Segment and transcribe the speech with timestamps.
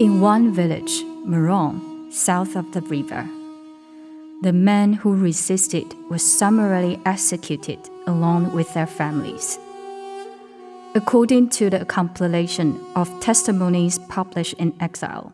[0.00, 3.28] In one village, Meron, south of the river,
[4.40, 9.58] the men who resisted were summarily executed along with their families.
[10.94, 15.32] According to the compilation of testimonies published in exile,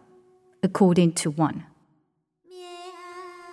[0.62, 1.64] according to one,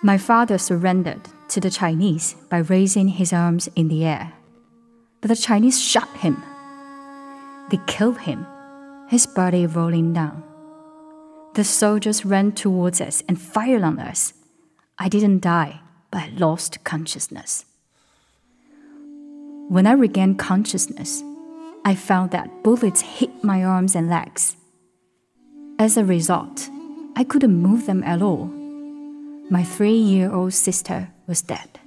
[0.02, 4.32] my father surrendered to the Chinese by raising his arms in the air,
[5.20, 6.42] but the Chinese shot him.
[7.70, 8.46] They killed him,
[9.08, 10.42] his body rolling down.
[11.54, 14.32] The soldiers ran towards us and fired on us.
[14.98, 17.64] I didn't die, but I lost consciousness.
[19.68, 21.22] When I regained consciousness,
[21.84, 24.56] I found that bullets hit my arms and legs.
[25.78, 26.68] As a result,
[27.16, 28.46] I couldn't move them at all.
[29.50, 31.80] My three year old sister was dead,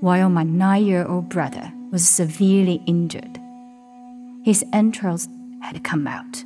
[0.00, 3.38] while my nine year old brother was severely injured.
[4.44, 5.28] His entrails
[5.60, 6.45] had come out.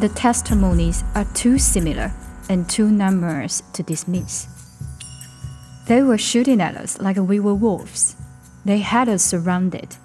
[0.00, 2.12] The testimonies are too similar
[2.48, 4.46] and too numerous to dismiss.
[5.86, 8.14] They were shooting at us like we were wolves.
[8.64, 9.96] They had us surrounded,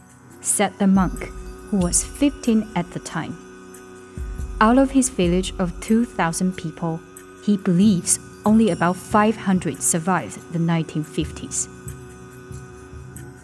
[0.42, 1.26] said the monk,
[1.70, 3.38] who was 15 at the time.
[4.60, 7.00] Out of his village of 2,000 people,
[7.46, 11.68] he believes only about 500 survived the 1950s.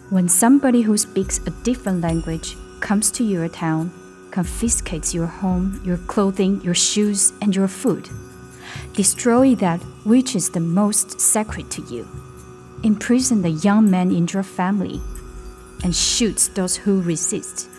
[0.09, 3.91] When somebody who speaks a different language comes to your town
[4.31, 8.09] confiscates your home, your clothing, your shoes, and your food.
[8.93, 12.07] Destroy that which is the most sacred to you.
[12.83, 15.01] Imprison the young man in your family,
[15.83, 17.69] and shoots those who resist.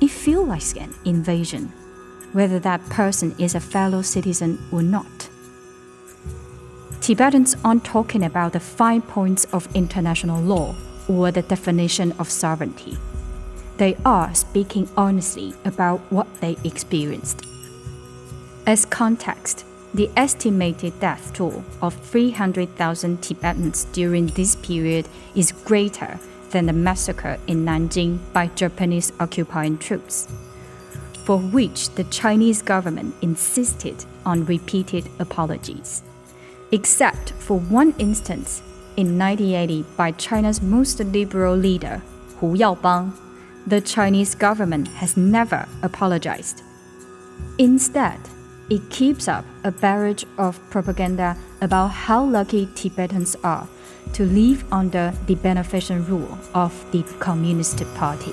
[0.00, 1.72] It feels like an invasion,
[2.32, 5.28] whether that person is a fellow citizen or not.
[7.00, 10.74] Tibetans aren't talking about the fine points of international law
[11.08, 12.96] or the definition of sovereignty
[13.76, 17.42] they are speaking honestly about what they experienced.
[18.66, 26.18] As context, the estimated death toll of 300,000 Tibetans during this period is greater
[26.50, 30.28] than the massacre in Nanjing by Japanese occupying troops,
[31.24, 36.02] for which the Chinese government insisted on repeated apologies.
[36.72, 38.62] Except for one instance
[38.96, 42.02] in 1980 by China's most liberal leader,
[42.38, 43.12] Hu Yaobang,
[43.66, 46.62] the Chinese government has never apologized.
[47.58, 48.18] Instead,
[48.70, 53.68] it keeps up a barrage of propaganda about how lucky Tibetans are
[54.12, 58.32] to live under the beneficent rule of the Communist Party.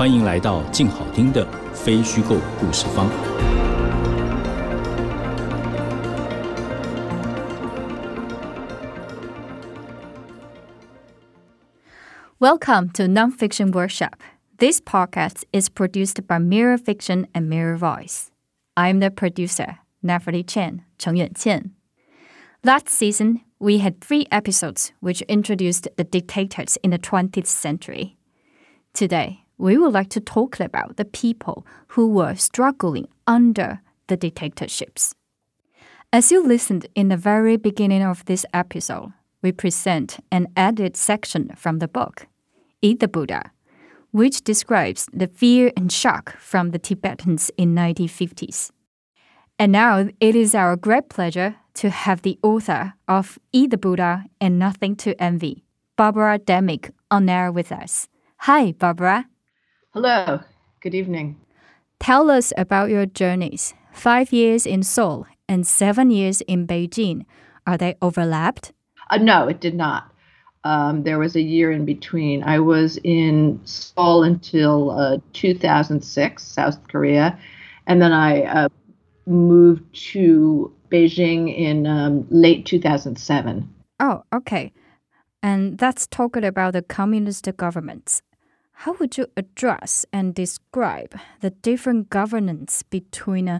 [0.00, 3.06] 欢迎来到镜好听的非虚构故事坊。
[12.38, 14.22] Welcome to Nonfiction Workshop.
[14.56, 18.30] This podcast is produced by Mirror Fiction and Mirror Voice.
[18.78, 21.72] I'm the producer, Natalie Chen, Cheng Yuanqian.
[22.64, 28.16] Last season, we had three episodes which introduced the dictators in the 20th century.
[28.94, 35.14] Today, we would like to talk about the people who were struggling under the dictatorships.
[36.12, 39.12] As you listened in the very beginning of this episode,
[39.42, 42.26] we present an added section from the book,
[42.80, 43.52] Eat the Buddha,
[44.10, 48.70] which describes the fear and shock from the Tibetans in 1950s.
[49.58, 54.24] And now it is our great pleasure to have the author of Eat the Buddha
[54.40, 55.64] and Nothing to Envy,
[55.96, 58.08] Barbara Demick, on air with us.
[58.38, 59.26] Hi, Barbara.
[59.92, 60.38] Hello,
[60.82, 61.36] good evening.
[61.98, 63.74] Tell us about your journeys.
[63.92, 67.24] Five years in Seoul and seven years in Beijing.
[67.66, 68.72] Are they overlapped?
[69.10, 70.08] Uh, no, it did not.
[70.62, 72.44] Um, there was a year in between.
[72.44, 77.36] I was in Seoul until uh, 2006, South Korea,
[77.88, 78.68] and then I uh,
[79.26, 83.68] moved to Beijing in um, late 2007.
[83.98, 84.70] Oh, okay.
[85.42, 88.22] And that's talking about the communist governments.
[88.84, 93.58] How would you address and describe the different governance between uh,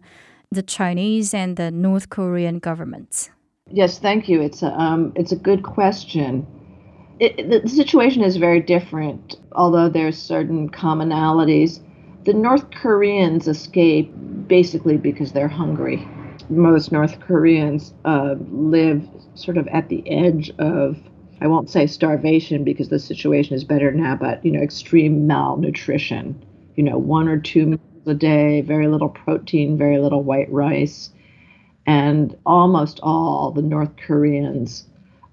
[0.51, 3.29] the Chinese and the North Korean governments?
[3.71, 4.41] Yes, thank you.
[4.41, 6.47] It's a um, it's a good question.
[7.19, 11.81] It, the situation is very different, although there's certain commonalities.
[12.25, 14.11] The North Koreans escape
[14.49, 16.09] basically because they're hungry.
[16.49, 20.97] Most North Koreans uh, live sort of at the edge of
[21.41, 26.41] I won't say starvation because the situation is better now, but you know, extreme malnutrition.
[26.77, 31.11] You know, one or two meals a day, very little protein, very little white rice,
[31.87, 34.87] and almost all the North Koreans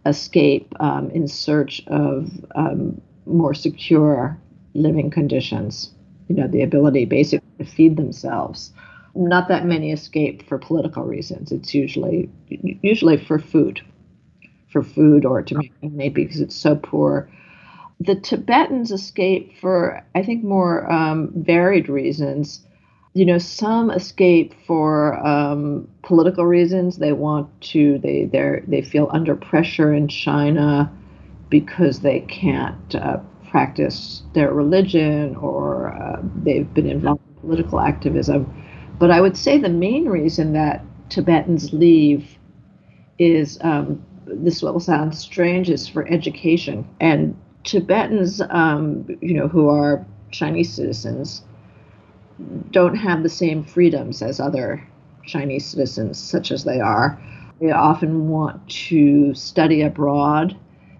[0.05, 4.37] escape um, in search of um, more secure
[4.73, 5.91] living conditions.
[6.29, 8.71] You know, the ability basically to feed themselves.
[9.15, 11.51] Not that many escape for political reasons.
[11.51, 13.81] It's usually usually for food
[14.71, 17.29] for food or to make money because it's so poor.
[17.99, 22.61] The Tibetans escape for, I think, more um, varied reasons.
[23.13, 26.97] You know, some escape for um, political reasons.
[26.97, 27.97] They want to.
[27.97, 30.91] They they they feel under pressure in China
[31.49, 33.17] because they can't uh,
[33.49, 38.45] practice their religion or uh, they've been involved in political activism.
[38.99, 42.37] But I would say the main reason that Tibetans leave
[43.17, 46.87] is um, this will sound strange, is for education.
[46.99, 51.43] And Tibetans, um, you know, who are Chinese citizens,
[52.71, 54.85] don't have the same freedoms as other
[55.25, 57.19] Chinese citizens, such as they are.
[57.59, 60.55] They often want to study abroad,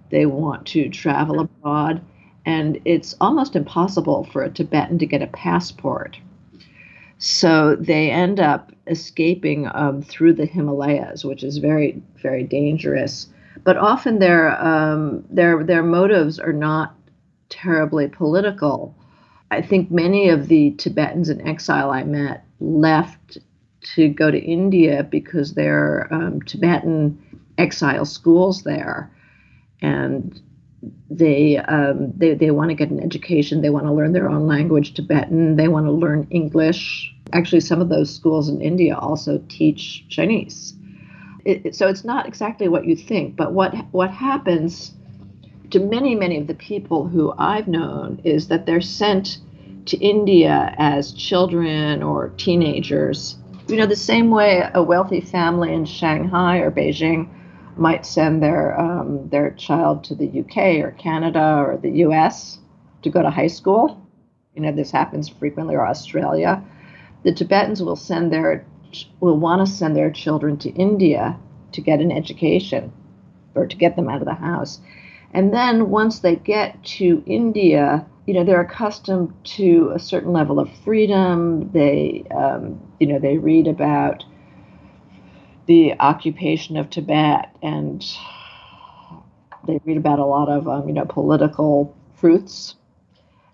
[0.09, 2.01] they want to travel abroad,
[2.45, 6.18] and it's almost impossible for a Tibetan to get a passport
[7.19, 13.28] so they end up escaping um, through the Himalayas, which is very, very dangerous.
[13.64, 16.96] But often their um, their their motives are not
[17.50, 18.96] terribly political.
[19.50, 23.38] I think many of the Tibetans in exile I met left
[23.96, 27.18] to go to India because there are um, Tibetan
[27.58, 29.12] exile schools there,
[29.81, 30.40] and
[31.09, 33.62] they um, they they want to get an education.
[33.62, 35.56] They want to learn their own language, Tibetan.
[35.56, 37.13] They want to learn English.
[37.33, 40.74] Actually, some of those schools in India also teach Chinese.
[41.45, 43.35] It, so it's not exactly what you think.
[43.35, 44.94] But what what happens
[45.71, 49.39] to many many of the people who I've known is that they're sent
[49.88, 53.38] to India as children or teenagers.
[53.68, 57.29] You know, the same way a wealthy family in Shanghai or Beijing
[57.79, 62.59] might send their um, their child to the UK or Canada or the US
[63.03, 64.01] to go to high school.
[64.56, 66.63] You know, this happens frequently, or Australia.
[67.24, 68.65] The Tibetans will send their
[69.19, 71.38] will want to send their children to India
[71.74, 72.91] to get an education
[73.56, 74.79] or to get them out of the house.
[75.33, 80.59] And then once they get to India, you know, they're accustomed to a certain level
[80.59, 81.69] of freedom.
[81.71, 84.24] They, um, you know, they read about
[85.68, 88.04] the occupation of Tibet, and
[89.66, 92.75] they read about a lot of um, you know political truths,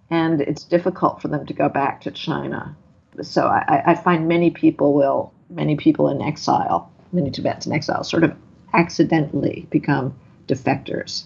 [0.10, 2.76] and it's difficult for them to go back to China.
[3.22, 8.04] So I, I find many people will many people in exile, many Tibetans in exile,
[8.04, 8.36] sort of
[8.74, 10.16] accidentally become
[10.48, 11.26] defectors.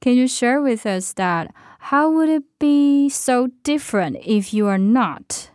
[0.00, 4.78] Can you share with us that how would it be so different if you are
[4.78, 5.50] not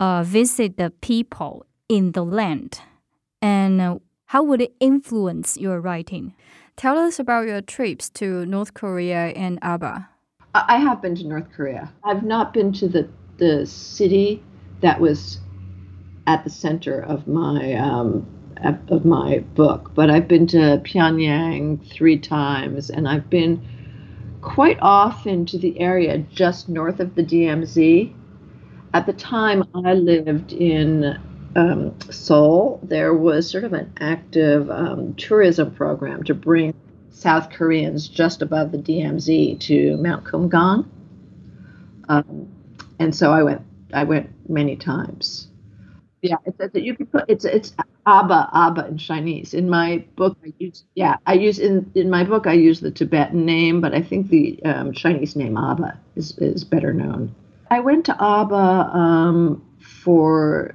[0.00, 2.80] uh, visit the people in the land?
[3.42, 6.34] And uh, how would it influence your writing?
[6.76, 10.08] Tell us about your trips to North Korea and Aba.
[10.54, 11.92] I have been to North Korea.
[12.04, 14.42] I've not been to the the city
[14.80, 15.38] that was
[16.26, 18.26] at the center of my um,
[18.88, 23.66] of my book, but I've been to Pyongyang three times, and I've been
[24.40, 28.14] quite often to the area just north of the DMZ.
[28.94, 31.18] At the time, I lived in
[31.58, 36.72] um, Seoul, there was sort of an active um, tourism program to bring
[37.10, 40.86] South Koreans just above the DMZ to Mount Kumgang.
[42.08, 42.48] Um,
[43.00, 43.62] and so I went.
[43.92, 45.48] I went many times.
[46.22, 47.74] Yeah, it's, it's you can put it's it's
[48.06, 49.54] Aba Aba in Chinese.
[49.54, 52.90] In my book, I use yeah I use in in my book I use the
[52.90, 57.34] Tibetan name, but I think the um, Chinese name Aba is is better known.
[57.70, 60.74] I went to Aba um, for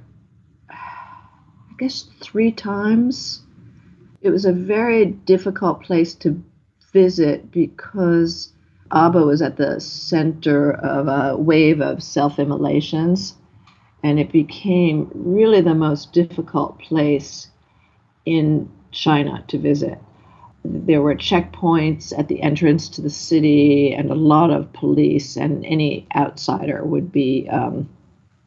[1.78, 3.42] guess three times.
[4.22, 6.42] It was a very difficult place to
[6.92, 8.54] visit because
[8.92, 13.36] Aba was at the center of a wave of self immolations,
[14.04, 17.50] and it became really the most difficult place
[18.26, 20.00] in China to visit.
[20.64, 25.66] There were checkpoints at the entrance to the city and a lot of police, and
[25.66, 27.90] any outsider would be um,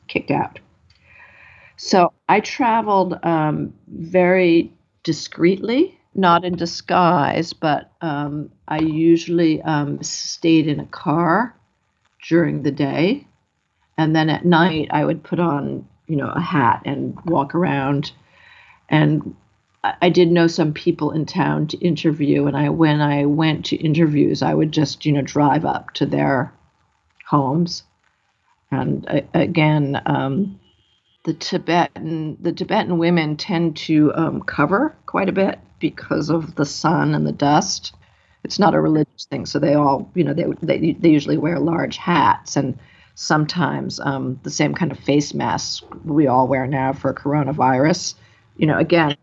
[0.08, 0.58] kicked out.
[1.76, 4.72] So I traveled um, very
[5.04, 11.54] discreetly, not in disguise, but um, I usually um, stayed in a car
[12.28, 13.26] during the day.
[13.96, 18.12] And then at night, I would put on, you know, a hat and walk around.
[18.88, 19.36] And
[19.84, 22.46] I did know some people in town to interview.
[22.46, 26.06] And I, when I went to interviews, I would just, you know, drive up to
[26.06, 26.52] their
[27.28, 27.84] homes.
[28.70, 30.58] And again, um,
[31.26, 36.64] the Tibetan the Tibetan women tend to um, cover quite a bit because of the
[36.64, 37.92] sun and the dust.
[38.44, 41.58] It's not a religious thing, so they all you know they they, they usually wear
[41.58, 42.78] large hats and
[43.16, 48.14] sometimes um, the same kind of face masks we all wear now for coronavirus.
[48.56, 49.16] You know, again,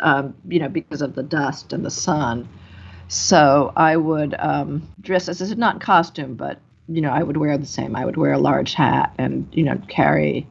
[0.00, 2.46] um, you know because of the dust and the sun.
[3.08, 7.56] So I would um, dress as not in costume, but you know I would wear
[7.56, 7.96] the same.
[7.96, 10.46] I would wear a large hat and you know carry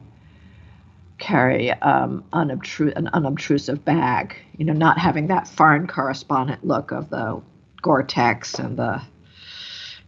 [1.18, 7.10] carry um, unobtru- an unobtrusive bag, you know, not having that foreign correspondent look of
[7.10, 7.40] the
[7.82, 9.00] Gore-Tex and the,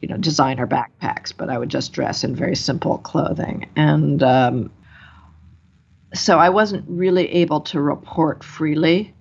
[0.00, 3.68] you know, designer backpacks, but I would just dress in very simple clothing.
[3.76, 4.70] And um,
[6.14, 9.14] so I wasn't really able to report freely.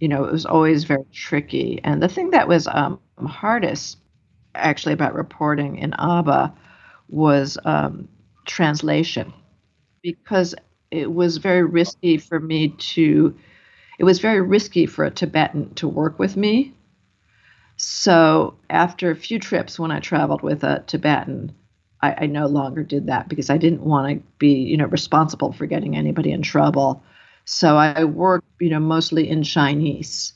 [0.00, 1.80] You know, it was always very tricky.
[1.82, 3.98] And the thing that was um, hardest,
[4.54, 6.54] actually, about reporting in Aba
[7.08, 8.08] was um,
[8.46, 9.32] translation
[10.02, 10.54] because
[10.92, 13.34] it was very risky for me to
[13.98, 16.74] it was very risky for a tibetan to work with me.
[17.76, 21.52] So after a few trips when i traveled with a tibetan
[22.02, 25.52] i, I no longer did that because i didn't want to be you know responsible
[25.52, 27.02] for getting anybody in trouble.
[27.44, 30.34] So i worked you know mostly in chinese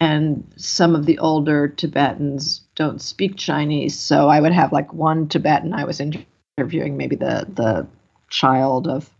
[0.00, 3.98] and some of the older tibetans don't speak chinese.
[3.98, 7.86] So i would have like one tibetan i was interviewing maybe the the
[8.28, 9.13] child of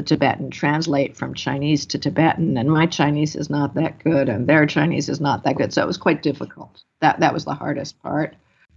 [0.00, 4.46] the Tibetan translate from Chinese to Tibetan, and my Chinese is not that good, and
[4.46, 5.74] their Chinese is not that good.
[5.74, 6.82] So it was quite difficult.
[7.00, 8.34] That that was the hardest part.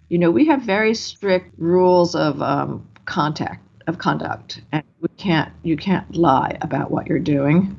[0.10, 5.50] You know, we have very strict rules of um, contact of conduct, and we can't
[5.64, 7.74] you can't lie about what you're doing.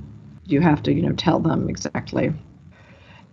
[0.46, 2.32] You have to you know tell them exactly.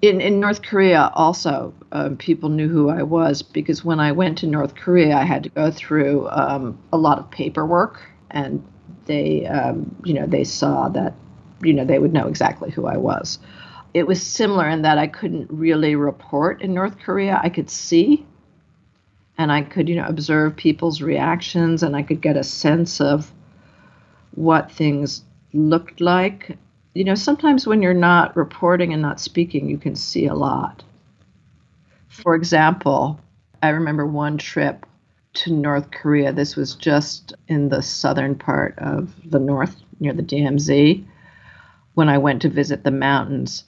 [0.01, 4.39] In in North Korea, also um, people knew who I was because when I went
[4.39, 8.01] to North Korea, I had to go through um, a lot of paperwork
[8.31, 8.61] and
[9.05, 11.13] they um, you know they saw that
[11.61, 13.39] you know they would know exactly who I was.
[13.93, 17.39] It was similar in that I couldn't really report in North Korea.
[17.43, 18.25] I could see
[19.37, 23.31] and I could you know observe people's reactions and I could get a sense of
[24.35, 26.57] what things looked like.
[26.93, 30.83] You know, sometimes when you're not reporting and not speaking, you can see a lot.
[32.09, 33.19] For example,
[33.63, 34.85] I remember one trip
[35.33, 36.33] to North Korea.
[36.33, 41.05] This was just in the southern part of the north, near the DMZ.
[41.93, 43.65] When I went to visit the mountains,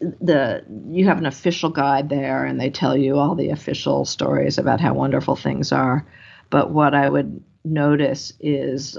[0.00, 4.58] the you have an official guide there, and they tell you all the official stories
[4.58, 6.06] about how wonderful things are.
[6.50, 8.96] But what I would notice is,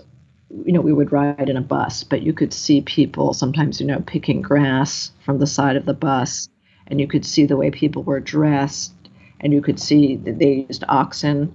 [0.65, 3.87] you know, we would ride in a bus, but you could see people sometimes, you
[3.87, 6.49] know, picking grass from the side of the bus,
[6.87, 8.93] and you could see the way people were dressed
[9.41, 11.53] and you could see that they used oxen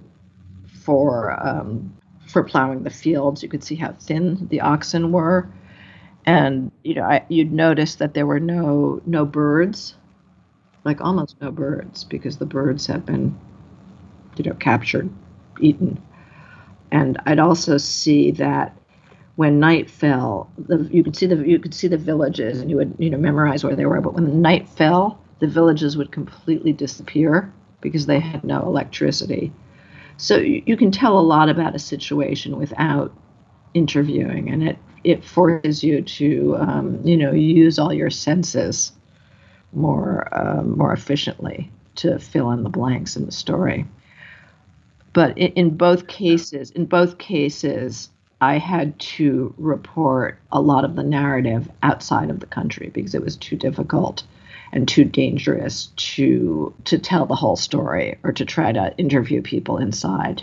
[0.85, 1.93] for um,
[2.27, 3.41] for plowing the fields.
[3.43, 5.49] You could see how thin the oxen were,
[6.25, 9.95] and you know I, you'd notice that there were no no birds,
[10.83, 13.37] like almost no birds, because the birds have been
[14.37, 15.09] you know captured,
[15.59, 16.01] eaten,
[16.91, 18.77] and I'd also see that
[19.35, 22.77] when night fell, the, you could see the you could see the villages, and you
[22.77, 24.01] would you know memorize where they were.
[24.01, 27.51] But when the night fell, the villages would completely disappear
[27.81, 29.51] because they had no electricity.
[30.17, 33.13] So you, can tell a lot about a situation without
[33.73, 38.91] interviewing, and it it forces you to um, you know use all your senses
[39.73, 43.85] more um, more efficiently to fill in the blanks in the story.
[45.13, 48.09] But in, in both cases, in both cases,
[48.41, 53.23] I had to report a lot of the narrative outside of the country because it
[53.23, 54.23] was too difficult
[54.71, 59.77] and too dangerous to to tell the whole story or to try to interview people
[59.77, 60.41] inside.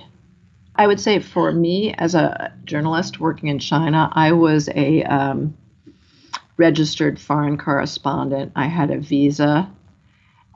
[0.77, 5.57] I would say for me as a journalist working in China, I was a um,
[6.57, 8.53] registered foreign correspondent.
[8.57, 9.71] I had a visa,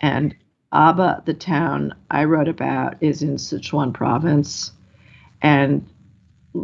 [0.01, 0.35] and
[0.73, 4.73] Aba, the town I wrote about, is in Sichuan province.
[5.43, 5.87] And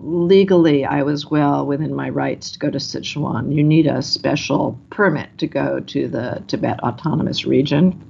[0.00, 3.54] legally, I was well within my rights to go to Sichuan.
[3.54, 8.02] You need a special permit to go to the Tibet Autonomous Region.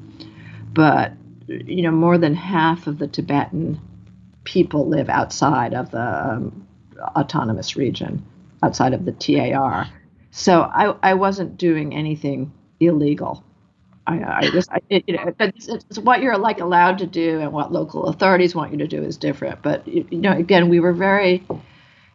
[0.73, 1.13] But,
[1.49, 3.81] you know, more than half of the Tibetan
[4.45, 6.67] people live outside of the um,
[7.17, 8.25] autonomous region,
[8.63, 9.89] outside of the TAR.
[10.31, 13.45] So I, I wasn't doing anything illegal.
[14.07, 17.53] I, I just, I, you know, it's, it's, what you're like allowed to do and
[17.53, 19.63] what local authorities want you to do is different.
[19.63, 21.47] But you know, again, we were very,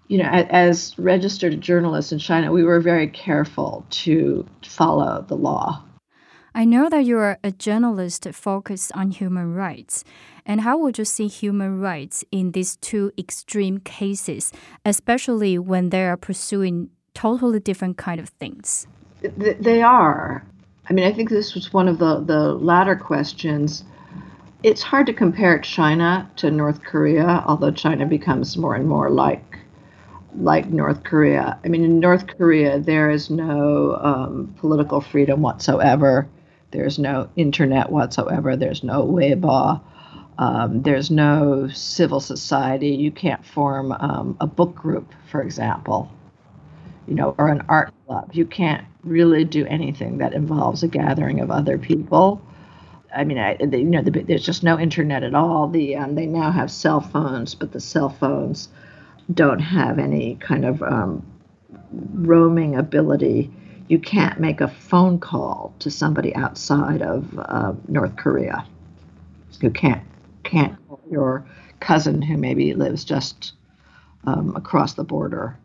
[0.07, 5.83] you know, as registered journalists in China, we were very careful to follow the law.
[6.55, 10.03] I know that you are a journalist focused on human rights.
[10.45, 14.53] And how would you see human rights in these two extreme cases,
[14.85, 18.87] especially when they are pursuing totally different kind of things?
[19.21, 20.43] They are.
[20.89, 23.83] I mean, I think this was one of the, the latter questions.
[24.63, 29.56] It's hard to compare China to North Korea, although China becomes more and more like
[30.37, 31.59] like North Korea.
[31.63, 36.27] I mean, in North Korea, there is no um, political freedom whatsoever.
[36.71, 38.55] There's no internet whatsoever.
[38.55, 39.81] There's no Weibo.
[40.37, 42.89] Um, there's no civil society.
[42.89, 46.11] You can't form um, a book group, for example
[47.07, 48.29] you know, or an art club.
[48.33, 52.41] You can't really do anything that involves a gathering of other people.
[53.15, 55.69] I mean, I, you know, the, there's just no internet at all.
[55.69, 58.67] The um, they now have cell phones, but the cell phones
[59.33, 61.25] don't have any kind of um,
[62.13, 63.51] roaming ability.
[63.87, 68.65] You can't make a phone call to somebody outside of uh, North Korea.
[69.59, 70.03] You can't
[70.43, 71.45] can't call your
[71.79, 73.53] cousin who maybe lives just
[74.25, 75.57] um, across the border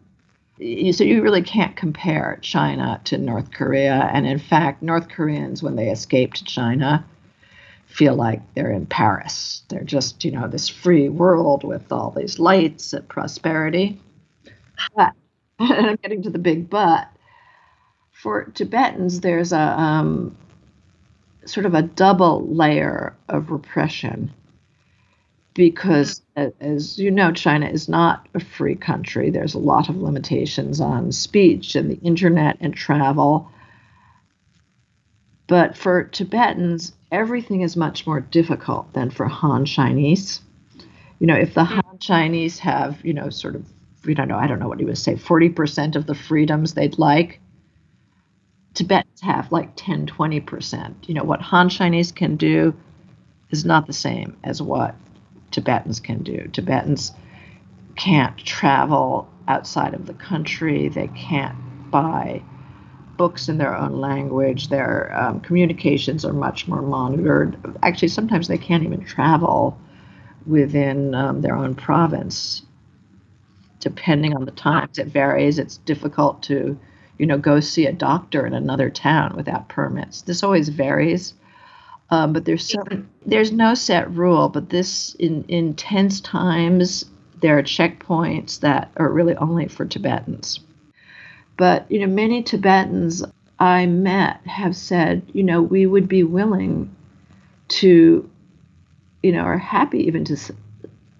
[0.92, 4.11] so you really can't compare China to North Korea.
[4.12, 7.04] And in fact, North Koreans, when they escape to China,
[7.92, 9.62] feel like they're in Paris.
[9.68, 14.00] They're just, you know, this free world with all these lights and prosperity.
[14.96, 15.12] But,
[15.59, 17.09] and I'm getting to the big but.
[18.12, 20.37] For Tibetans, there's a um,
[21.44, 24.33] sort of a double layer of repression
[25.55, 29.28] because, as you know, China is not a free country.
[29.28, 33.50] There's a lot of limitations on speech and the internet and travel.
[35.46, 40.40] But for Tibetans, everything is much more difficult than for Han Chinese.
[41.20, 41.81] You know, if the mm-hmm.
[41.81, 43.64] Han Chinese have, you know, sort of,
[44.05, 46.98] we don't know, I don't know what he would say, 40% of the freedoms they'd
[46.98, 47.38] like,
[48.75, 51.07] Tibetans have like 10, 20%.
[51.07, 52.75] You know, what Han Chinese can do
[53.51, 54.96] is not the same as what
[55.51, 56.48] Tibetans can do.
[56.53, 57.12] Tibetans
[57.94, 61.57] can't travel outside of the country, they can't
[61.90, 62.42] buy
[63.22, 67.56] books in their own language, their um, communications are much more monitored.
[67.85, 69.78] Actually, sometimes they can't even travel
[70.44, 72.62] within um, their own province.
[73.78, 75.61] Depending on the times, it varies.
[75.61, 76.76] It's difficult to,
[77.18, 80.22] you know, go see a doctor in another town without permits.
[80.22, 81.35] This always varies.
[82.11, 84.48] Um, but there's some, there's no set rule.
[84.48, 87.04] But this in in tense times,
[87.40, 90.58] there are checkpoints that are really only for Tibetans.
[91.62, 93.22] But you know, many Tibetans
[93.61, 96.92] I met have said, you know, we would be willing
[97.79, 98.29] to,
[99.22, 100.37] you know, are happy even to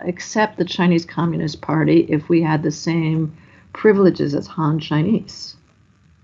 [0.00, 3.37] accept the Chinese Communist Party if we had the same
[3.72, 5.55] privileges as Han Chinese.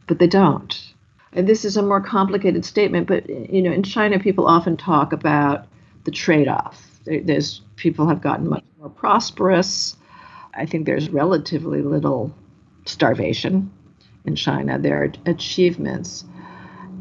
[0.08, 0.94] But they don't
[1.32, 5.12] and this is a more complicated statement, but you know, in China, people often talk
[5.12, 5.68] about
[6.02, 6.84] the trade-off.
[7.04, 9.96] There's people have gotten much more prosperous.
[10.54, 12.34] I think there's relatively little
[12.84, 13.70] starvation
[14.28, 14.78] in China.
[14.78, 16.24] their achievements,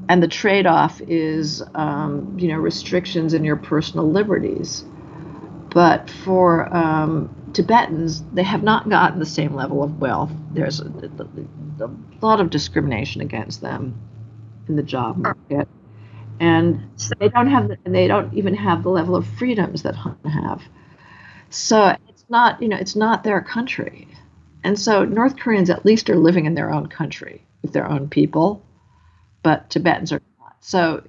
[0.10, 4.84] and the trade-off is, um, you know, restrictions in your personal liberties.
[5.70, 10.32] But for um, Tibetans, they have not gotten the same level of wealth.
[10.54, 11.90] There's a, a, a
[12.22, 14.00] lot of discrimination against them
[14.68, 15.68] in the job market,
[16.40, 20.18] and they don't have the, they don't even have the level of freedoms that Han
[20.24, 20.62] have.
[21.50, 24.08] So it's not you know it's not their country,
[24.68, 28.10] and so North Koreans at least are living in their own country with their own
[28.10, 28.62] people,
[29.42, 30.58] but Tibetans are not.
[30.60, 31.04] So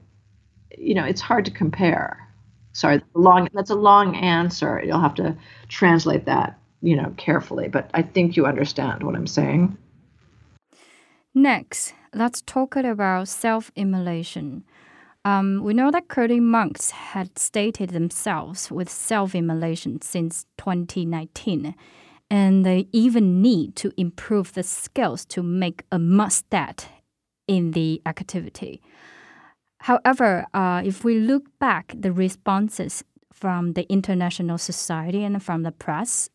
[0.76, 2.24] you know it's hard to compare.
[2.72, 4.80] Sorry, long that's a long answer.
[4.84, 5.36] You'll have to
[5.68, 9.76] translate that you know carefully, but I think you understand what I'm saying.
[11.34, 14.62] Next, let's talk about self immolation.
[15.24, 21.74] Um, we know that Kurdish monks had stated themselves with self immolation since 2019,
[22.30, 26.88] and they even need to improve the skills to make a must-that
[27.46, 28.82] in the activity.
[29.80, 35.72] However, uh, if we look back the responses from the international society and from the
[35.72, 36.28] press,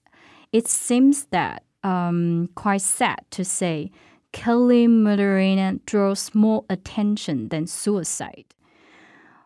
[0.51, 3.91] it seems that um, quite sad to say
[4.32, 8.45] killing, murdering draws more attention than suicide.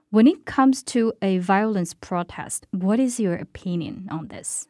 [0.09, 4.67] When it comes to a violence protest, what is your opinion on this?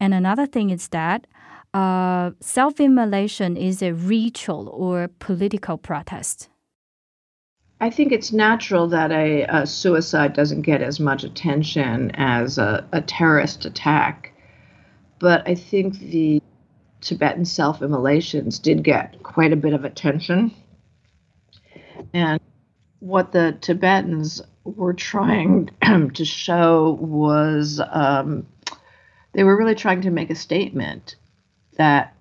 [0.00, 1.26] And another thing is that
[1.72, 6.48] uh, self immolation is a ritual or political protest.
[7.80, 12.86] I think it's natural that a, a, suicide doesn't get as much attention as a,
[12.92, 14.32] a terrorist attack.
[15.18, 16.40] But I think the
[17.00, 20.54] Tibetan self immolations did get quite a bit of attention.
[22.12, 22.40] And
[23.00, 25.70] what the Tibetans were trying
[26.14, 28.46] to show was um,
[29.34, 31.16] they were really trying to make a statement
[31.76, 32.14] that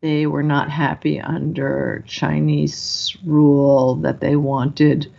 [0.00, 5.12] they were not happy under Chinese rule, that they wanted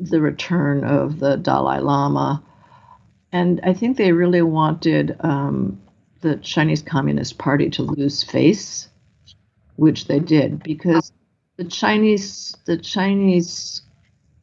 [0.00, 2.42] the return of the Dalai Lama.
[3.32, 5.80] And I think they really wanted um,
[6.20, 8.88] the Chinese Communist Party to lose face,
[9.76, 11.12] which they did, because
[11.56, 13.82] the Chinese the Chinese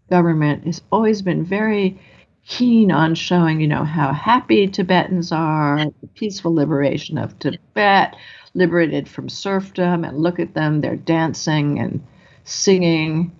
[0.09, 1.99] government has always been very
[2.47, 8.15] keen on showing, you know, how happy Tibetans are, the peaceful liberation of Tibet,
[8.53, 12.05] liberated from serfdom, and look at them, they're dancing and
[12.43, 13.31] singing.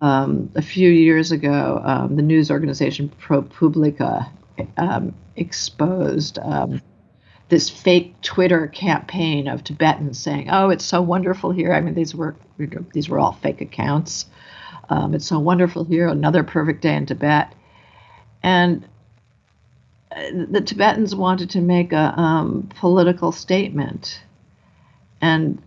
[0.00, 4.28] Um, a few years ago, um, the news organization ProPublica
[4.76, 6.82] um, exposed um,
[7.48, 12.14] this fake Twitter campaign of Tibetans saying, "Oh, it's so wonderful here." I mean, these
[12.14, 12.34] were
[12.92, 14.26] these were all fake accounts.
[14.88, 16.08] Um, it's so wonderful here.
[16.08, 17.54] Another perfect day in Tibet,
[18.42, 18.86] and
[20.14, 24.22] uh, the Tibetans wanted to make a um, political statement
[25.20, 25.62] and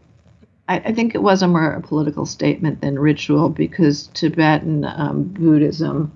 [0.67, 5.23] I, I, think it was a more a political statement than ritual because Tibetan um,
[5.23, 6.11] Buddhism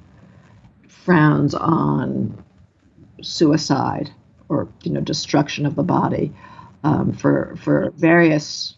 [0.88, 2.43] frowns on
[3.22, 4.12] suicide
[4.50, 6.34] or you know destruction of the body
[6.84, 8.76] um, for for various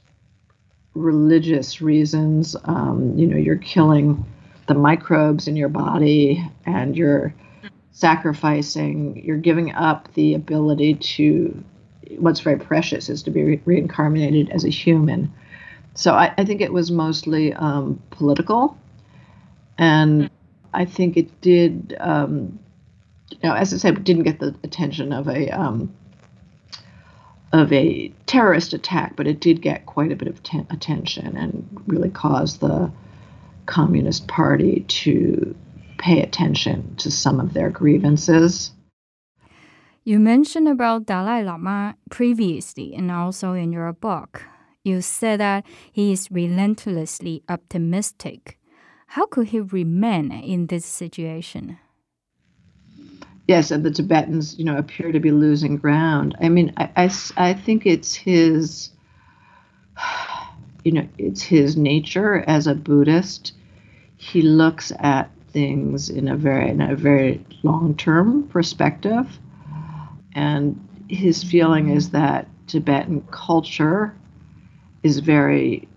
[0.93, 2.55] religious reasons.
[2.65, 4.25] Um, you know, you're killing
[4.67, 7.33] the microbes in your body and you're
[7.91, 11.63] sacrificing, you're giving up the ability to
[12.17, 15.31] what's very precious is to be re- reincarnated as a human.
[15.93, 18.77] So I, I think it was mostly um, political,
[19.77, 20.29] and
[20.73, 21.95] I think it did.
[21.99, 22.59] Um,
[23.29, 25.93] you know, as I said, didn't get the attention of a um,
[27.51, 31.67] of a terrorist attack, but it did get quite a bit of ten- attention and
[31.87, 32.91] really caused the
[33.65, 35.55] Communist Party to
[36.01, 38.71] pay attention to some of their grievances.
[40.03, 44.43] You mentioned about Dalai Lama previously and also in your book.
[44.83, 48.57] You said that he is relentlessly optimistic.
[49.05, 51.77] How could he remain in this situation?
[53.47, 56.35] Yes, and the Tibetans, you know, appear to be losing ground.
[56.41, 58.89] I mean, I, I, I think it's his,
[60.83, 63.53] you know, it's his nature as a Buddhist.
[64.17, 69.39] He looks at things in a very, in a very long-term perspective
[70.33, 74.15] and his feeling is that Tibetan culture
[75.03, 75.87] is very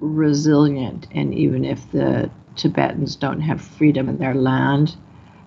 [0.00, 4.96] resilient, and even if the Tibetans don't have freedom in their land,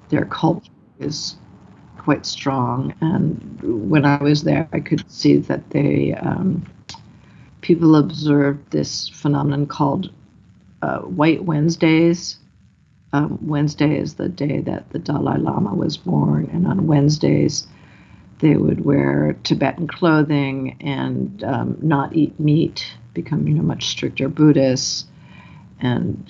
[0.10, 1.38] their culture is
[1.97, 2.93] quite strong.
[2.99, 6.65] And when I was there, I could see that they um,
[7.62, 10.12] people observed this phenomenon called
[10.81, 12.38] uh, White Wednesdays.
[13.13, 17.67] Um, Wednesday is the day that the Dalai Lama was born, and on Wednesdays,
[18.39, 24.27] they would wear Tibetan clothing and um, not eat meat, become you know much stricter
[24.27, 25.05] Buddhists,
[25.79, 26.29] and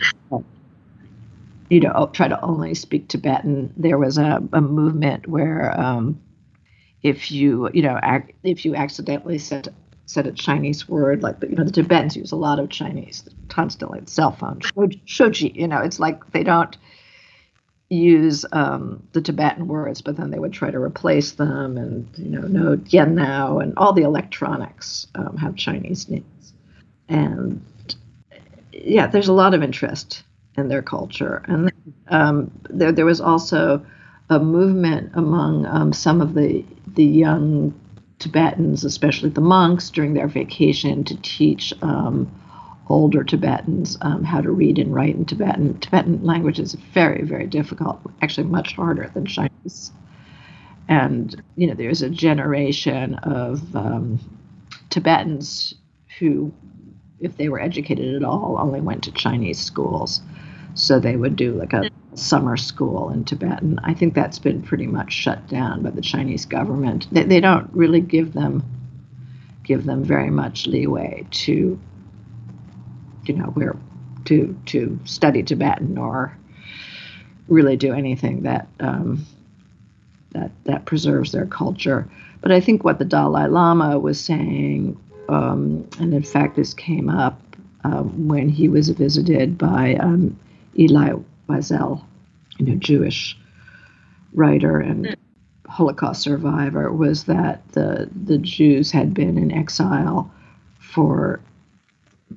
[1.69, 3.73] you know try to only speak Tibetan.
[3.75, 6.21] There was a, a movement where um,
[7.03, 9.73] if you you know ac- if you accidentally said
[10.07, 14.01] said a Chinese word like you know the Tibetans use a lot of Chinese constantly
[14.05, 14.59] cell phone
[15.05, 16.75] shoji you know it's like they don't
[17.89, 22.29] use um, the Tibetan words, but then they would try to replace them, and you
[22.29, 26.53] know, no yen now, and all the electronics um, have Chinese names,
[27.07, 27.63] and
[28.73, 30.23] yeah, there's a lot of interest
[30.57, 31.71] in their culture, and
[32.09, 33.85] um, there there was also
[34.29, 36.65] a movement among um, some of the
[36.95, 37.73] the young
[38.19, 42.31] Tibetans, especially the monks, during their vacation to teach um,
[42.89, 45.79] older Tibetans um, how to read and write in Tibetan.
[45.79, 49.91] Tibetan language is very, very difficult, actually much harder than Chinese.
[50.87, 54.19] And, you know, there's a generation of um,
[54.89, 55.75] Tibetans
[56.17, 56.53] who,
[57.19, 60.21] if they were educated at all, only went to Chinese schools.
[60.73, 63.79] So they would do like a summer school in Tibetan.
[63.83, 67.07] I think that's been pretty much shut down by the Chinese government.
[67.11, 68.63] They, they don't really give them
[69.63, 71.79] give them very much leeway to
[73.25, 73.75] you know where
[74.25, 76.37] to to study Tibetan or
[77.47, 79.25] really do anything that um,
[80.31, 82.09] that that preserves their culture.
[82.41, 84.99] But I think what the Dalai Lama was saying,
[85.29, 87.41] um, and in fact this came up
[87.83, 90.37] um, when he was visited by um,
[90.77, 91.13] Elie
[91.49, 92.03] Wiesel,
[92.57, 93.37] you know, Jewish
[94.33, 95.15] writer and mm.
[95.67, 100.31] Holocaust survivor, was that the the Jews had been in exile
[100.79, 101.41] for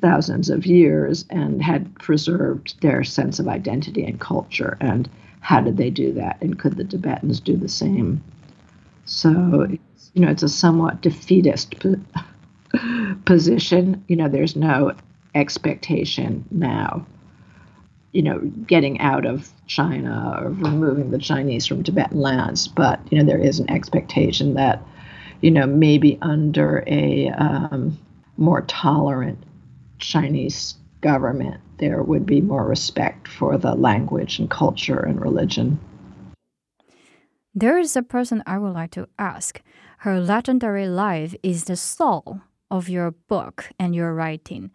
[0.01, 4.77] thousands of years and had preserved their sense of identity and culture.
[4.81, 5.09] And
[5.41, 6.41] how did they do that?
[6.41, 8.23] And could the Tibetans do the same?
[9.05, 9.67] So,
[10.15, 11.75] you know, it's a somewhat defeatist
[13.25, 14.05] position.
[14.07, 14.93] You know, there's no
[15.35, 17.07] expectation now,
[18.13, 22.67] you know, getting out of China or removing the Chinese from Tibetan lands.
[22.69, 24.83] But, you know, there is an expectation that,
[25.41, 27.99] you know, maybe under a um,
[28.37, 29.39] more tolerant
[29.99, 35.79] Chinese government, there would be more respect for the language and culture and religion.
[37.55, 39.61] There is a person I would like to ask.
[39.99, 44.71] Her legendary life is the soul of your book and your writing.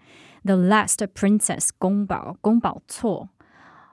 [0.45, 3.29] The Last Princess Gongbao, Gongbao Cuo.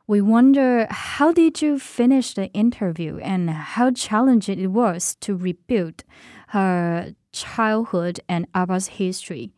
[0.06, 6.04] We wonder how did you finish the interview and how challenging it was to rebuild
[6.48, 9.50] her childhood and Aba's history.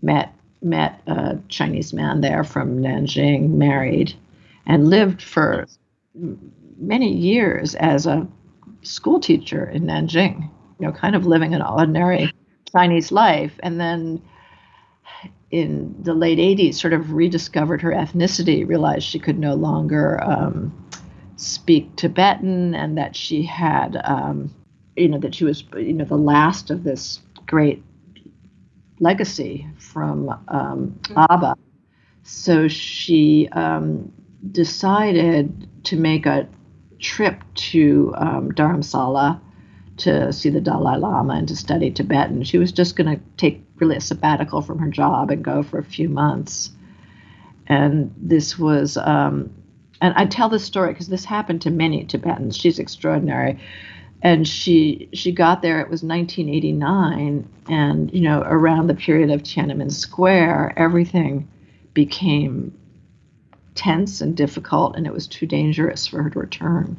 [0.00, 4.14] Met met a Chinese man there from Nanjing, married,
[4.64, 5.66] and lived for
[6.78, 8.26] many years as a
[8.82, 10.42] school teacher in Nanjing,
[10.78, 12.32] you know, kind of living an ordinary
[12.70, 13.58] Chinese life.
[13.62, 14.22] And then
[15.50, 20.72] in the late 80s, sort of rediscovered her ethnicity, realized she could no longer um,
[21.36, 24.52] speak Tibetan and that she had, um,
[24.96, 27.82] you know, that she was, you know, the last of this great
[29.00, 31.56] legacy from um, Aba.
[32.22, 34.12] So she um,
[34.50, 36.48] decided to make a
[37.00, 39.40] trip to um, Dharamsala
[39.98, 42.44] to see the Dalai Lama and to study Tibetan.
[42.44, 45.78] She was just going to take really a sabbatical from her job and go for
[45.78, 46.70] a few months.
[47.66, 49.52] And this was, um,
[50.00, 52.56] and I tell this story because this happened to many Tibetans.
[52.56, 53.58] She's extraordinary.
[54.22, 55.80] And she she got there.
[55.80, 61.48] It was 1989, and you know around the period of Tiananmen Square, everything
[61.92, 62.72] became
[63.74, 66.96] tense and difficult, and it was too dangerous for her to return.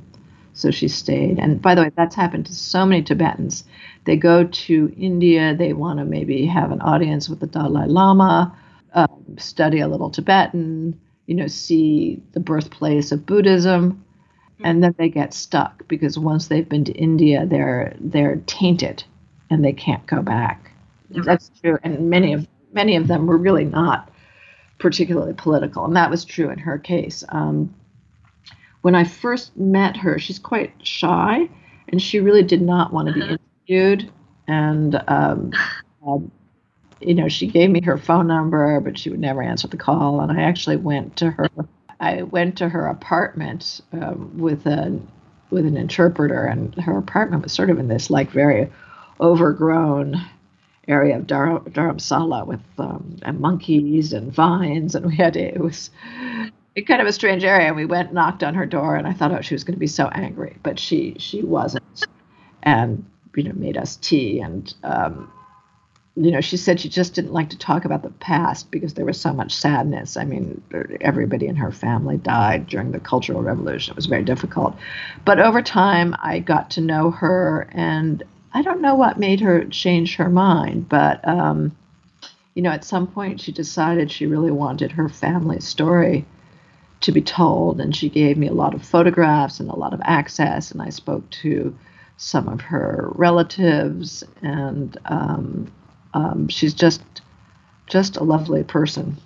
[0.53, 1.39] So she stayed.
[1.39, 3.63] And by the way, that's happened to so many Tibetans.
[4.05, 8.55] They go to India, they want to maybe have an audience with the Dalai Lama,
[8.93, 9.07] uh,
[9.37, 14.03] study a little Tibetan, you know, see the birthplace of Buddhism,
[14.63, 19.03] and then they get stuck because once they've been to India, they're they're tainted,
[19.49, 20.71] and they can't go back.
[21.09, 21.77] That's true.
[21.83, 24.09] And many of many of them were really not
[24.79, 27.23] particularly political, and that was true in her case.
[27.29, 27.73] Um,
[28.81, 31.49] when I first met her, she's quite shy,
[31.87, 33.37] and she really did not want to be uh-huh.
[33.67, 34.11] interviewed.
[34.47, 35.53] And um,
[36.05, 36.31] um,
[36.99, 40.21] you know, she gave me her phone number, but she would never answer the call.
[40.21, 41.49] And I actually went to her.
[42.03, 44.99] I went to her apartment um, with a
[45.49, 48.69] with an interpreter, and her apartment was sort of in this like very
[49.21, 50.21] overgrown
[50.87, 55.61] area of Dhar- Dharamsala with um, and monkeys and vines, and we had to, it
[55.61, 55.91] was
[56.87, 57.67] kind of a strange area.
[57.67, 59.79] And we went knocked on her door, and I thought, oh, she was going to
[59.79, 62.05] be so angry, but she she wasn't,
[62.63, 64.73] and you know made us tea and.
[64.83, 65.31] Um,
[66.15, 69.05] you know, she said she just didn't like to talk about the past because there
[69.05, 70.15] was so much sadness.
[70.15, 70.61] I mean,
[71.01, 73.93] everybody in her family died during the Cultural Revolution.
[73.93, 74.75] It was very difficult.
[75.25, 78.21] But over time, I got to know her, and
[78.53, 81.75] I don't know what made her change her mind, but um,
[82.53, 86.25] you know, at some point she decided she really wanted her family story
[87.01, 90.01] to be told, and she gave me a lot of photographs and a lot of
[90.03, 91.75] access, and I spoke to
[92.17, 95.71] some of her relatives, and um,
[96.13, 97.01] um, she's just
[97.87, 99.17] just a lovely person.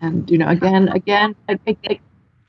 [0.00, 2.00] And you know, again, again, I, I,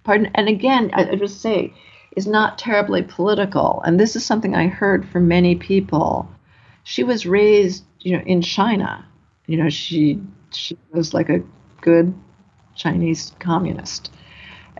[0.04, 1.74] pardon, and again, I, I just say
[2.16, 3.82] is not terribly political.
[3.86, 6.30] And this is something I heard from many people.
[6.84, 9.06] She was raised, you know, in China.
[9.48, 11.44] You know, she she was like a
[11.82, 12.14] good
[12.76, 14.12] Chinese communist.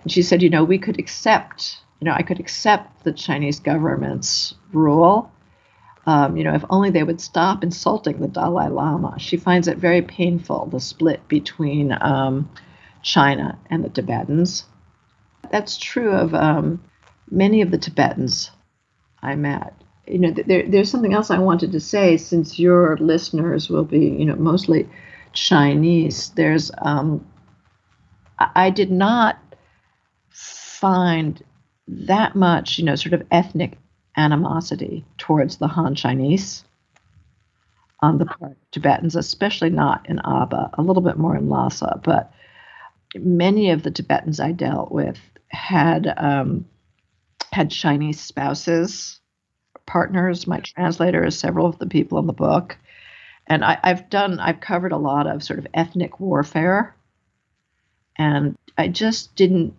[0.01, 3.60] And she said, you know, we could accept, you know, I could accept the Chinese
[3.60, 5.32] government's rule.
[6.09, 9.19] Um, you know, if only they would stop insulting the Dalai Lama.
[9.19, 12.49] She finds it very painful, the split between um,
[13.03, 14.65] China and the Tibetans.
[15.51, 16.81] That's true of um,
[17.29, 18.49] many of the Tibetans
[19.21, 19.75] I met.
[20.07, 24.07] You know, there, there's something else I wanted to say since your listeners will be,
[24.07, 24.89] you know, mostly
[25.33, 26.31] Chinese.
[26.31, 27.23] There's, um,
[28.39, 29.37] I did not
[30.31, 31.43] find
[31.87, 33.77] that much, you know, sort of ethnic
[34.19, 36.63] animosity towards the Han Chinese
[38.01, 41.99] on the part of Tibetans, especially not in Aba, a little bit more in Lhasa,
[42.03, 42.32] but
[43.15, 46.65] many of the Tibetans I dealt with had um,
[47.51, 49.19] had Chinese spouses,
[49.86, 52.77] partners, my translators, several of the people in the book.
[53.47, 56.95] And I, I've done, I've covered a lot of sort of ethnic warfare.
[58.15, 59.73] And I just didn't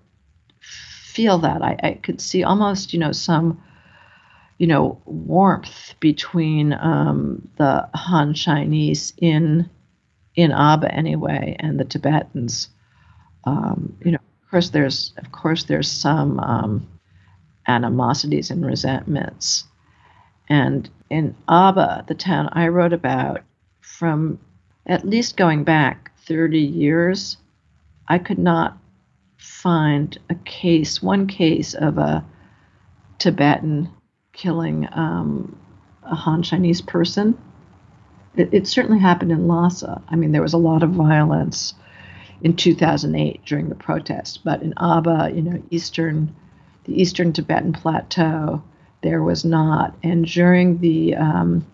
[0.60, 1.62] feel that.
[1.62, 3.62] I, I could see almost, you know, some,
[4.60, 9.70] you know, warmth between um, the Han Chinese in
[10.34, 12.68] in Aba anyway and the Tibetans.
[13.44, 16.86] Um, you know, of course, there's of course there's some um,
[17.66, 19.64] animosities and resentments.
[20.50, 23.40] And in Aba, the town I wrote about,
[23.80, 24.38] from
[24.84, 27.38] at least going back 30 years,
[28.08, 28.76] I could not
[29.38, 32.22] find a case, one case of a
[33.18, 33.88] Tibetan
[34.40, 35.54] killing um,
[36.02, 37.36] a Han Chinese person.
[38.36, 40.00] It, it, certainly happened in Lhasa.
[40.08, 41.74] I mean, there was a lot of violence
[42.40, 46.34] in 2008 during the protests, but in Aba, you know, eastern
[46.84, 48.62] the eastern Tibetan plateau,
[49.02, 49.94] there was not.
[50.02, 51.66] And during the um,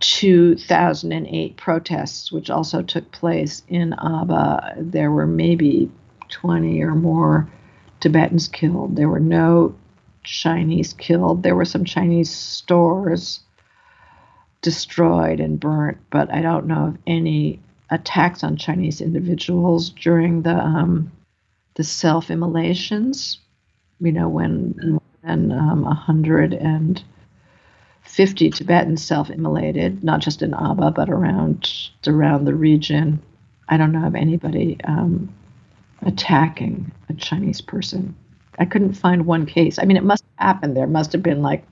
[0.00, 5.90] 2008 protests, which also took place in Aba, there were maybe
[6.30, 7.50] 20 or more
[8.00, 8.96] Tibetans killed.
[8.96, 9.74] There were no
[10.26, 11.42] Chinese killed.
[11.42, 13.40] There were some Chinese stores
[14.60, 17.60] destroyed and burnt, but I don't know of any
[17.90, 21.10] attacks on Chinese individuals during the um,
[21.74, 23.38] the self immolations
[24.00, 31.90] you know, when more than um, 150 Tibetans self-immolated, not just in Aba, but around
[32.06, 33.22] around the region.
[33.68, 35.34] I don't know of anybody um,
[36.02, 38.14] attacking a Chinese person.
[38.58, 39.78] I couldn't find one case.
[39.78, 40.76] I mean, it must have happened.
[40.76, 41.64] There must have been like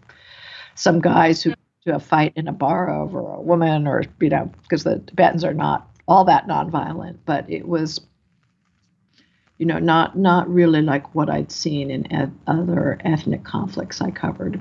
[0.75, 1.55] some guys who
[1.87, 5.45] to a fight in a bar over a woman, or you know, because the Tibetans
[5.45, 7.19] are not all that nonviolent.
[7.27, 8.01] But it was
[9.59, 14.61] you know, not not really like what I'd seen in other ethnic conflicts I covered.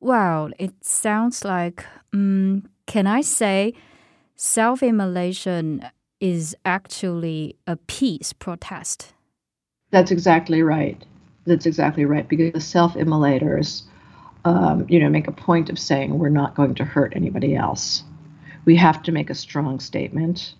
[0.00, 3.74] Well, it sounds like, um, can I say,
[4.34, 5.86] self-immolation
[6.20, 9.14] is actually a peace protest.
[9.92, 11.00] That's exactly right.
[11.46, 13.84] That's exactly right because the self-immolators,
[14.44, 18.02] um, you know, make a point of saying we're not going to hurt anybody else.
[18.64, 20.54] We have to make a strong statement,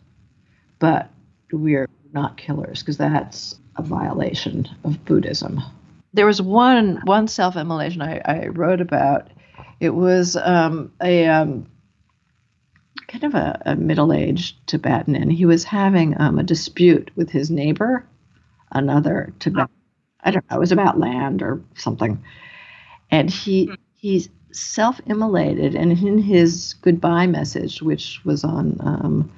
[0.79, 1.09] but
[1.53, 5.61] we're not killers because that's a violation of Buddhism.
[6.13, 9.29] There was one one self-immolation I, I wrote about.
[9.81, 11.67] It was um, a um,
[13.09, 17.51] kind of a, a middle-aged Tibetan, and he was having um, a dispute with his
[17.51, 18.07] neighbor,
[18.73, 19.69] another Tibetan.
[20.25, 20.57] I don't know.
[20.57, 22.23] It was about land or something,
[23.11, 23.75] and he hmm.
[23.95, 29.33] he self-immolated, and in his goodbye message, which was on um,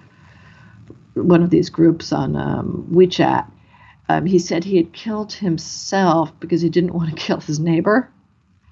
[1.15, 3.51] one of these groups on um, WeChat,
[4.09, 8.11] um, he said he had killed himself because he didn't want to kill his neighbor.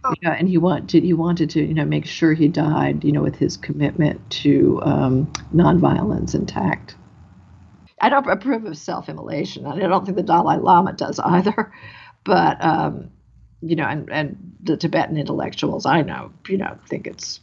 [0.04, 0.14] Oh.
[0.20, 3.12] You know, and he wanted he wanted to you know make sure he died you
[3.12, 6.96] know with his commitment to um, nonviolence intact.
[8.02, 11.72] I don't approve of self-immolation, and I don't think the Dalai Lama does either.
[12.24, 13.10] But um,
[13.62, 17.40] you know, and and the Tibetan intellectuals I know, you know, think it's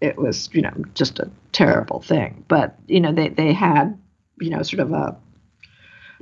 [0.00, 2.44] it was you know just a terrible thing.
[2.48, 3.96] But you know, they they had
[4.40, 5.16] you know sort of a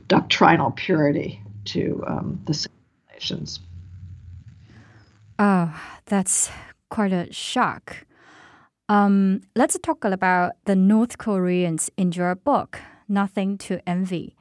[0.07, 3.61] doctrinal purity to um, the self-immolations.
[5.39, 6.51] Oh, that's
[6.91, 8.05] quite a shock.
[8.91, 12.81] Um, let's talk about the North Koreans in your book,
[13.11, 14.37] Nothing to Envy.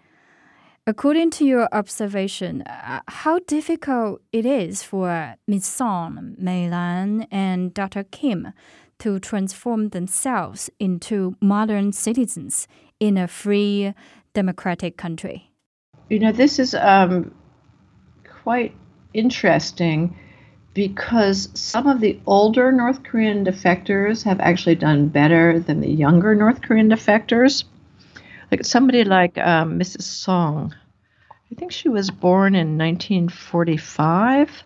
[0.85, 5.65] According to your observation, uh, how difficult it is for Ms.
[5.65, 8.03] Song, Mei Lan, and Dr.
[8.03, 8.53] Kim
[8.99, 12.67] to transform themselves into modern citizens
[12.99, 13.93] in a free,
[14.33, 15.51] democratic country?
[16.09, 17.33] You know, this is um,
[18.43, 18.75] quite
[19.13, 20.15] interesting
[20.73, 26.35] because some of the older North Korean defectors have actually done better than the younger
[26.35, 27.63] North Korean defectors.
[28.51, 30.01] Like somebody like um, Mrs.
[30.01, 30.73] Song,
[31.51, 34.63] I think she was born in 1945.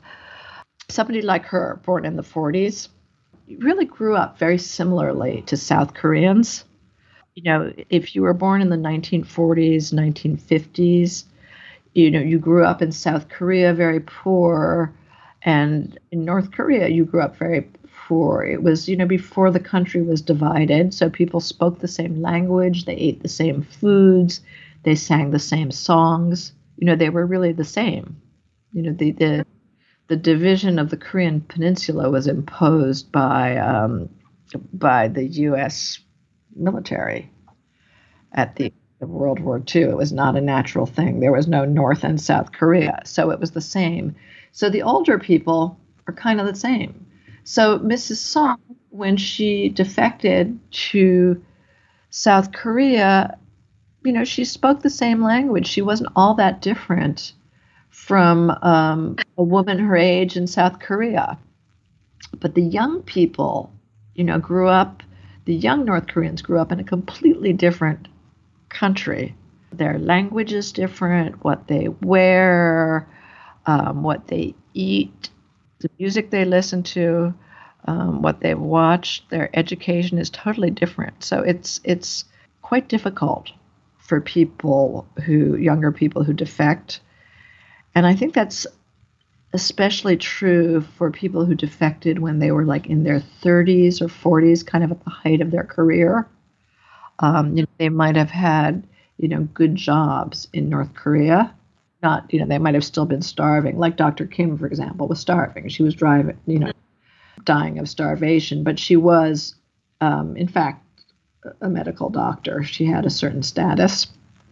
[0.89, 2.87] Somebody like her, born in the 40s,
[3.59, 6.63] really grew up very similarly to South Koreans.
[7.35, 11.25] You know, if you were born in the 1940s, 1950s,
[11.93, 14.93] you know, you grew up in South Korea very poor,
[15.43, 17.69] and in North Korea, you grew up very
[18.07, 18.43] poor.
[18.43, 22.85] It was, you know, before the country was divided, so people spoke the same language,
[22.85, 24.41] they ate the same foods,
[24.83, 26.53] they sang the same songs.
[26.77, 28.21] You know, they were really the same.
[28.71, 29.45] You know, the the
[30.07, 34.09] the division of the Korean Peninsula was imposed by um,
[34.73, 35.99] by the U.S.
[36.55, 37.31] military
[38.33, 38.73] at the
[39.03, 39.83] of World War II.
[39.83, 41.19] It was not a natural thing.
[41.19, 44.15] There was no North and South Korea, so it was the same.
[44.51, 45.77] So the older people
[46.07, 47.02] are kind of the same.
[47.43, 48.17] So Mrs.
[48.17, 48.57] Song,
[48.89, 51.43] when she defected to
[52.09, 53.37] South Korea,
[54.03, 55.67] you know, she spoke the same language.
[55.67, 57.33] She wasn't all that different
[57.89, 61.37] from um, a woman her age in South Korea.
[62.39, 63.71] But the young people,
[64.15, 65.03] you know, grew up,
[65.45, 68.07] the young North Koreans grew up in a completely different
[68.69, 69.35] country.
[69.71, 73.07] Their language is different, what they wear,
[73.65, 75.29] um, what they eat,
[75.83, 77.33] the music they listen to,
[77.85, 81.23] um, what they've watched, their education is totally different.
[81.23, 82.25] So it's it's
[82.61, 83.51] quite difficult
[83.97, 87.01] for people who younger people who defect,
[87.93, 88.65] and I think that's
[89.53, 94.63] especially true for people who defected when they were like in their 30s or 40s,
[94.63, 96.27] kind of at the height of their career.
[97.19, 101.53] Um, you know, they might have had, you know, good jobs in North Korea.
[102.03, 103.79] Not, you know, they might have still been starving.
[103.79, 104.27] Like Dr.
[104.27, 105.69] Kim, for example, was starving.
[105.69, 106.71] She was driving, you know,
[107.45, 109.55] dying of starvation, but she was,
[110.01, 110.85] um, in fact,
[111.61, 112.61] a medical doctor.
[112.63, 114.07] She had a certain status.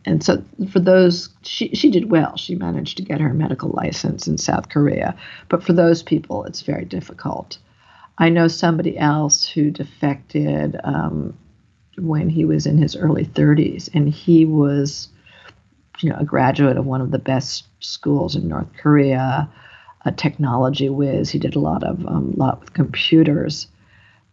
[0.06, 2.38] And so for those, she, she did well.
[2.38, 5.16] She managed to get her medical license in South Korea.
[5.50, 7.58] But for those people, it's very difficult.
[8.18, 11.38] I know somebody else who defected um,
[11.98, 15.10] when he was in his early 30s, and he was,
[16.00, 19.50] you know, a graduate of one of the best schools in North Korea,
[20.06, 21.30] a technology whiz.
[21.30, 23.68] He did a lot of um, lot with computers,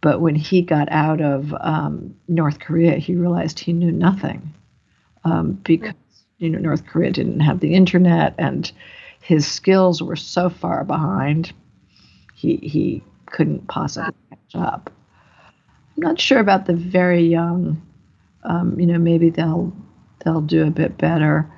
[0.01, 4.53] but when he got out of um, North Korea, he realized he knew nothing
[5.23, 5.93] um, because
[6.37, 8.71] you know North Korea didn't have the internet, and
[9.21, 11.51] his skills were so far behind.
[12.33, 14.91] He he couldn't possibly catch up.
[15.95, 17.81] I'm not sure about the very young.
[18.43, 19.73] Um, you know, maybe they'll
[20.23, 21.49] they'll do a bit better.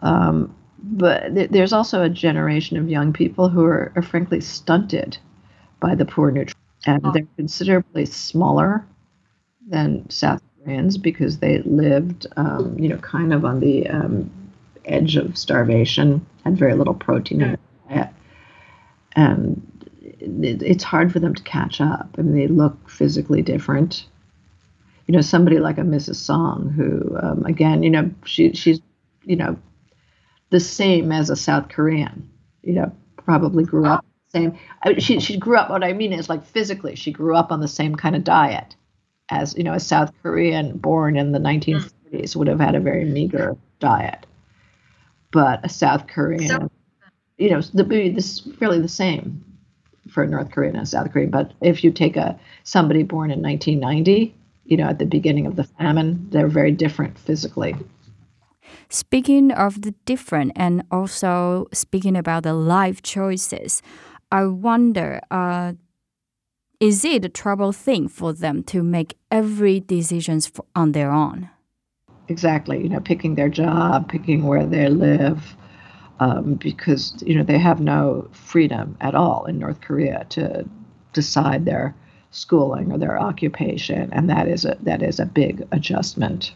[0.00, 5.16] Um, but th- there's also a generation of young people who are, are frankly stunted
[5.80, 7.12] by the poor nutrition, and oh.
[7.12, 8.84] they're considerably smaller
[9.66, 14.30] than South Koreans because they lived, um, you know, kind of on the um,
[14.84, 18.14] edge of starvation, had very little protein in their diet,
[19.16, 19.66] and
[20.20, 22.14] it, it's hard for them to catch up.
[22.18, 24.06] I mean, they look physically different.
[25.06, 26.16] You know, somebody like a Mrs.
[26.16, 28.80] Song, who, um, again, you know, she she's,
[29.24, 29.56] you know,
[30.50, 32.28] the same as a South Korean.
[32.62, 34.58] You know, probably grew up same.
[34.82, 35.70] I she she grew up.
[35.70, 38.76] What I mean is, like physically, she grew up on the same kind of diet.
[39.30, 43.04] as you know, a South Korean born in the 1930s would have had a very
[43.04, 44.26] meager diet,
[45.30, 46.70] but a South Korean, so,
[47.38, 49.44] you know, the this fairly the same
[50.10, 51.30] for North Korean and South Korean.
[51.30, 54.34] But if you take a somebody born in 1990,
[54.64, 57.76] you know, at the beginning of the famine, they're very different physically.
[58.88, 63.82] Speaking of the different and also speaking about the life choices,
[64.30, 65.74] I wonder uh,
[66.80, 71.48] is it a trouble thing for them to make every decisions on their own?
[72.28, 75.56] Exactly, you know, picking their job, picking where they live,
[76.20, 80.68] um, because you know they have no freedom at all in North Korea to
[81.12, 81.94] decide their
[82.34, 86.52] schooling or their occupation, and that is a that is a big adjustment.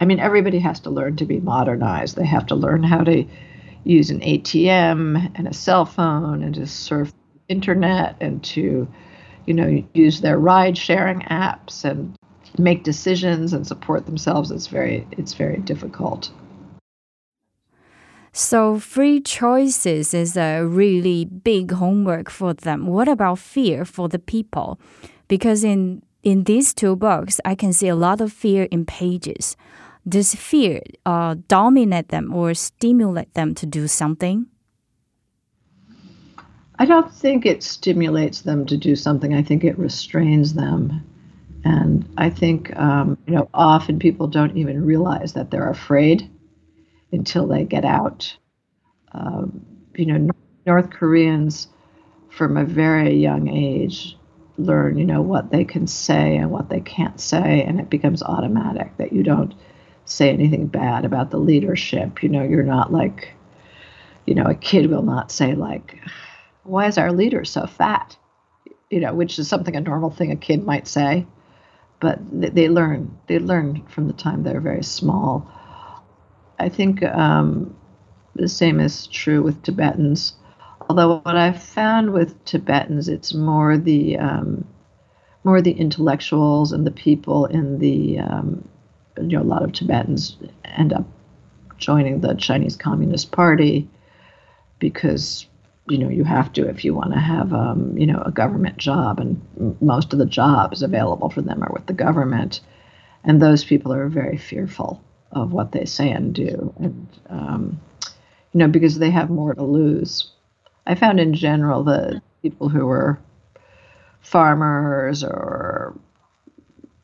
[0.00, 2.16] I mean, everybody has to learn to be modernized.
[2.16, 3.24] They have to learn how to
[3.84, 7.12] use an ATM and a cell phone and to surf
[7.48, 8.88] internet and to,
[9.46, 12.16] you know, use their ride sharing apps and
[12.58, 14.50] make decisions and support themselves.
[14.50, 16.30] It's very it's very difficult.
[18.36, 22.88] So free choices is a really big homework for them.
[22.88, 24.80] What about fear for the people?
[25.34, 29.56] Because in in these two books, I can see a lot of fear in pages.
[30.08, 34.46] Does fear uh, dominate them or stimulate them to do something?
[36.78, 39.34] I don't think it stimulates them to do something.
[39.34, 41.02] I think it restrains them.
[41.64, 46.30] And I think, um, you know, often people don't even realize that they're afraid
[47.10, 48.38] until they get out.
[49.10, 49.66] Um,
[49.96, 50.30] you know,
[50.64, 51.66] North Koreans
[52.30, 54.16] from a very young age
[54.58, 58.22] learn, you know, what they can say and what they can't say, and it becomes
[58.22, 59.54] automatic that you don't
[60.04, 62.22] say anything bad about the leadership.
[62.22, 63.34] You know, you're not like,
[64.26, 65.98] you know, a kid will not say like,
[66.62, 68.16] "Why is our leader so fat?"
[68.90, 71.26] You know, which is something a normal thing a kid might say,
[72.00, 73.18] but they learn.
[73.26, 75.50] They learn from the time they're very small.
[76.58, 77.74] I think um,
[78.34, 80.34] the same is true with Tibetans.
[80.88, 84.66] Although what I've found with Tibetans, it's more the um,
[85.42, 88.68] more the intellectuals and the people in the um,
[89.16, 91.06] you know a lot of Tibetans end up
[91.78, 93.88] joining the Chinese Communist Party
[94.78, 95.46] because
[95.88, 98.76] you know you have to if you want to have um, you know a government
[98.76, 99.40] job and
[99.80, 102.60] most of the jobs available for them are with the government.
[103.26, 106.74] And those people are very fearful of what they say and do.
[106.78, 107.80] And um,
[108.52, 110.30] you know because they have more to lose
[110.86, 113.18] i found in general the people who were
[114.24, 115.94] farmers or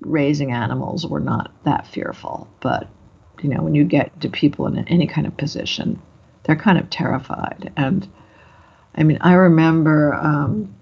[0.01, 2.49] raising animals were not that fearful.
[2.61, 2.89] But,
[3.43, 6.01] you know, when you get to people in any kind of position,
[6.45, 7.73] they're kind of terrified.
[7.77, 8.09] And
[8.95, 10.75] I mean, I remember um,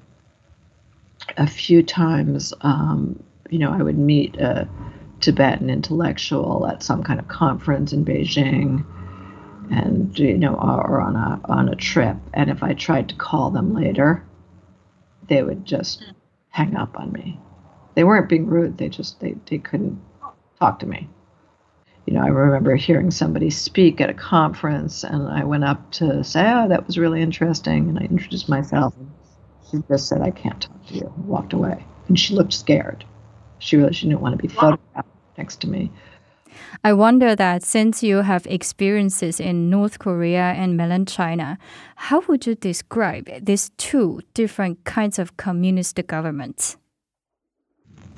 [1.36, 4.68] a few times, um, you know, I would meet a
[5.20, 8.84] Tibetan intellectual at some kind of conference in Beijing
[9.70, 13.50] and you know or on a on a trip and if i tried to call
[13.50, 14.22] them later
[15.28, 16.10] they would just hmm.
[16.50, 17.38] hang up on me
[17.98, 18.78] they weren't being rude.
[18.78, 20.00] They just they they couldn't
[20.60, 21.08] talk to me.
[22.06, 26.22] You know, I remember hearing somebody speak at a conference, and I went up to
[26.22, 28.94] say, "Oh, that was really interesting," and I introduced myself.
[29.68, 31.84] She just said, "I can't talk to you," and walked away.
[32.06, 33.04] And she looked scared.
[33.58, 35.90] She really she didn't want to be photographed next to me.
[36.84, 41.59] I wonder that since you have experiences in North Korea and mainland China,
[41.96, 46.76] how would you describe these two different kinds of communist governments?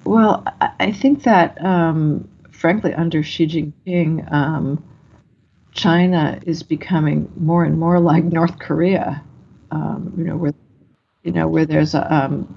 [0.05, 0.45] Well,
[0.79, 4.83] I think that, um, frankly, under Xi Jinping, um,
[5.73, 9.23] China is becoming more and more like North Korea.
[9.71, 10.53] Um, you know, where
[11.23, 12.57] you know where there's a um,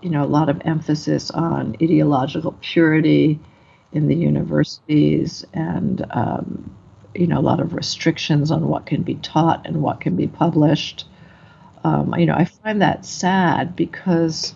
[0.00, 3.40] you know a lot of emphasis on ideological purity
[3.96, 6.76] in the universities, and um,
[7.14, 10.26] you know a lot of restrictions on what can be taught and what can be
[10.26, 11.06] published.
[11.82, 14.54] Um, you know, I find that sad because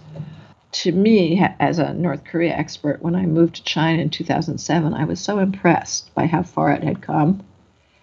[0.73, 5.05] to me, as a North Korea expert, when I moved to China in 2007, I
[5.05, 7.43] was so impressed by how far it had come.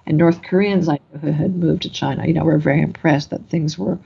[0.05, 3.29] And North Koreans I knew who had moved to China, you know, were very impressed
[3.29, 3.99] that things were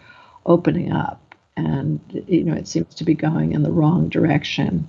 [0.46, 1.36] opening up.
[1.56, 4.88] And, you know, it seems to be going in the wrong direction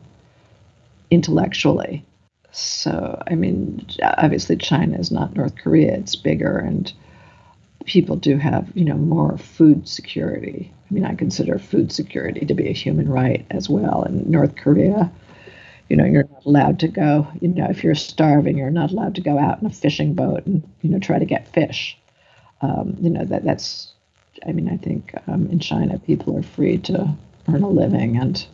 [1.11, 2.05] intellectually.
[2.53, 6.59] So, I mean, obviously, China is not North Korea, it's bigger.
[6.59, 6.93] And
[7.87, 10.73] people do have, you know, more food security.
[10.91, 14.03] I mean, I consider food security to be a human right as well.
[14.05, 15.11] In North Korea,
[15.89, 19.15] you know, you're not allowed to go, you know, if you're starving, you're not allowed
[19.15, 21.99] to go out in a fishing boat and, you know, try to get fish.
[22.61, 23.93] Um, you know, that that's,
[24.47, 27.17] I mean, I think um, in China, people are free to
[27.49, 28.47] earn a living and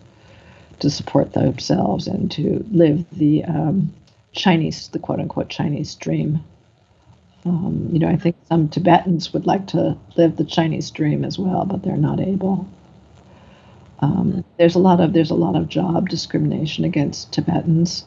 [0.81, 3.93] to support themselves and to live the um,
[4.33, 6.43] Chinese, the quote unquote Chinese dream.
[7.45, 11.39] Um, you know, I think some Tibetans would like to live the Chinese dream as
[11.39, 12.69] well, but they're not able.
[14.01, 18.05] Um, there's a lot of there's a lot of job discrimination against Tibetans,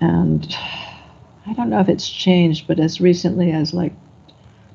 [0.00, 0.56] and
[1.46, 3.92] I don't know if it's changed, but as recently as like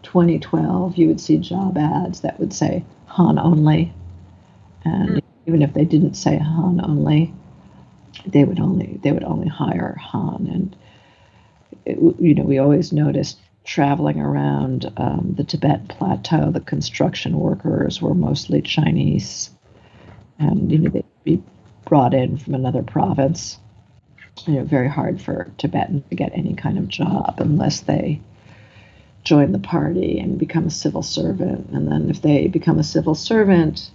[0.04, 3.94] 2012, you would see job ads that would say Han only,
[4.84, 5.22] and.
[5.50, 7.34] Even if they didn't say Han only,
[8.28, 10.76] they would only they would only hire Han, and
[11.86, 18.00] it, you know we always noticed traveling around um, the Tibet plateau, the construction workers
[18.00, 19.50] were mostly Chinese,
[20.38, 21.42] and you know they'd be
[21.86, 23.58] brought in from another province.
[24.46, 28.22] You know, very hard for Tibetans to get any kind of job unless they
[29.24, 31.72] join the party and become a civil servant.
[31.72, 33.90] And then if they become a civil servant,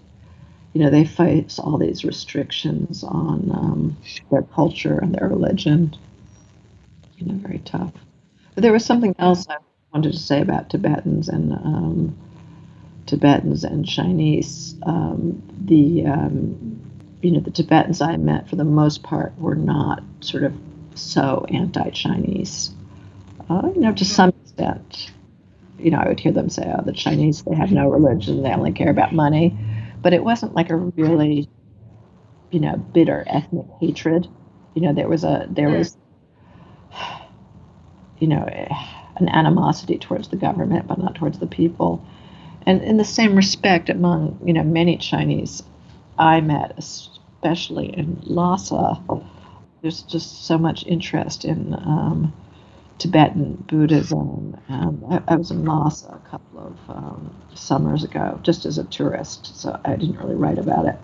[0.74, 3.96] you know, they face all these restrictions on um,
[4.30, 5.96] their culture and their religion.
[7.16, 7.92] You know, very tough.
[8.54, 9.56] But there was something else I
[9.92, 12.18] wanted to say about Tibetans and um,
[13.06, 14.74] Tibetans and Chinese.
[14.84, 16.80] Um, the um,
[17.22, 20.52] you know, the Tibetans I met for the most part were not sort of
[20.96, 22.72] so anti-Chinese.
[23.48, 25.12] Uh, you know, to some extent,
[25.78, 28.52] you know, I would hear them say, "Oh, the Chinese they have no religion; they
[28.52, 29.56] only care about money,"
[30.04, 31.48] but it wasn't like a really,
[32.50, 34.28] you know, bitter ethnic hatred.
[34.74, 35.96] You know, there was a there was,
[38.18, 38.44] you know,
[39.16, 42.06] an animosity towards the government, but not towards the people.
[42.66, 45.62] And in the same respect, among you know many Chinese
[46.18, 49.02] I met, especially in Lhasa,
[49.80, 52.32] there's just so much interest in um,
[52.98, 54.56] Tibetan Buddhism.
[54.68, 58.84] And I, I, was in Lhasa a couple of um, summers ago, just as a
[58.84, 60.96] tourist, so I didn't really write about it.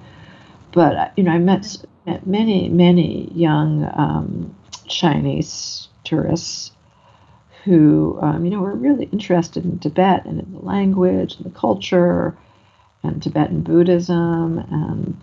[0.72, 4.55] But uh, you know, I met, met many, many young um,
[4.86, 6.72] Chinese tourists
[7.64, 11.59] who, um, you know, were really interested in Tibet and in the language and the
[11.59, 12.36] culture
[13.03, 15.16] and Tibetan Buddhism and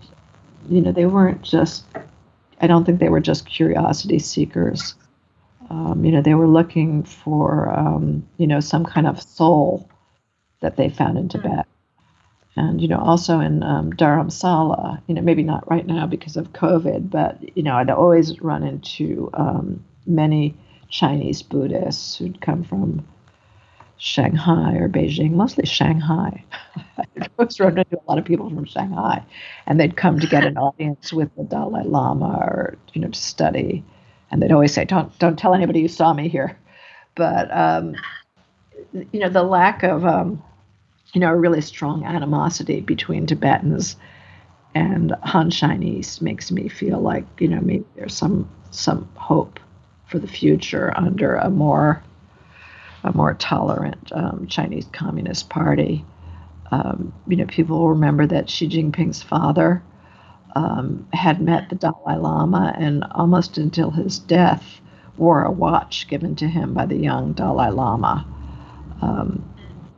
[0.68, 1.84] you know, they weren't just,
[2.60, 4.94] I don't think they were just curiosity seekers.
[5.70, 9.88] Um, you know, they were looking for, um, you know, some kind of soul
[10.60, 11.28] that they found in hmm.
[11.28, 11.66] Tibet.
[12.56, 16.52] And, you know, also in um, Dharamsala, you know, maybe not right now because of
[16.52, 20.56] COVID, but, you know, I'd always run into um, many
[20.88, 23.06] Chinese Buddhists who'd come from
[23.98, 26.44] Shanghai or Beijing, mostly Shanghai.
[26.98, 29.22] I was running into a lot of people from Shanghai,
[29.66, 33.18] and they'd come to get an audience with the Dalai Lama or you know to
[33.18, 33.84] study,
[34.30, 36.58] and they'd always say, "Don't don't tell anybody you saw me here,"
[37.14, 37.94] but um,
[38.92, 40.42] you know the lack of um,
[41.12, 43.96] you know a really strong animosity between Tibetans
[44.74, 49.58] and Han Chinese makes me feel like you know maybe there's some some hope
[50.06, 52.02] for the future under a more
[53.04, 56.04] a more tolerant um, Chinese Communist Party.
[56.70, 59.82] Um, you know, people will remember that Xi Jinping's father
[60.58, 64.80] um, had met the Dalai Lama and almost until his death
[65.16, 68.26] wore a watch given to him by the young Dalai Lama.
[69.00, 69.48] Um,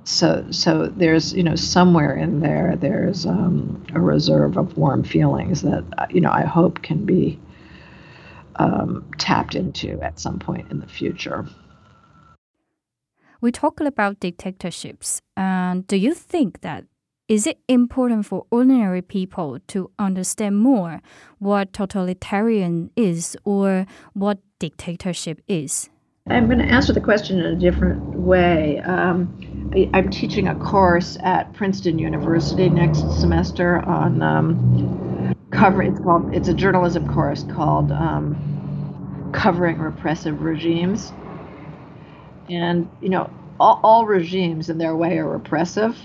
[0.04, 5.62] so, so there's you know somewhere in there there's um, a reserve of warm feelings
[5.62, 7.38] that you know I hope can be
[8.56, 11.46] um, tapped into at some point in the future
[13.40, 15.22] we talked about dictatorships.
[15.34, 16.84] And do you think that
[17.30, 21.00] is it important for ordinary people to understand more
[21.38, 25.88] what totalitarian is or what dictatorship is?
[26.28, 28.80] I'm going to answer the question in a different way.
[28.80, 35.84] Um, I, am teaching a course at Princeton University next semester on um, cover.
[35.84, 36.34] It's called.
[36.34, 41.12] It's a journalism course called um, "Covering Repressive Regimes."
[42.48, 45.96] And, you know, all, all regimes in their way are repressive.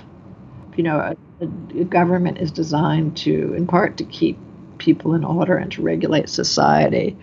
[0.75, 4.37] You know, a, a, government is designed to, in part, to keep
[4.77, 7.17] people in order and to regulate society.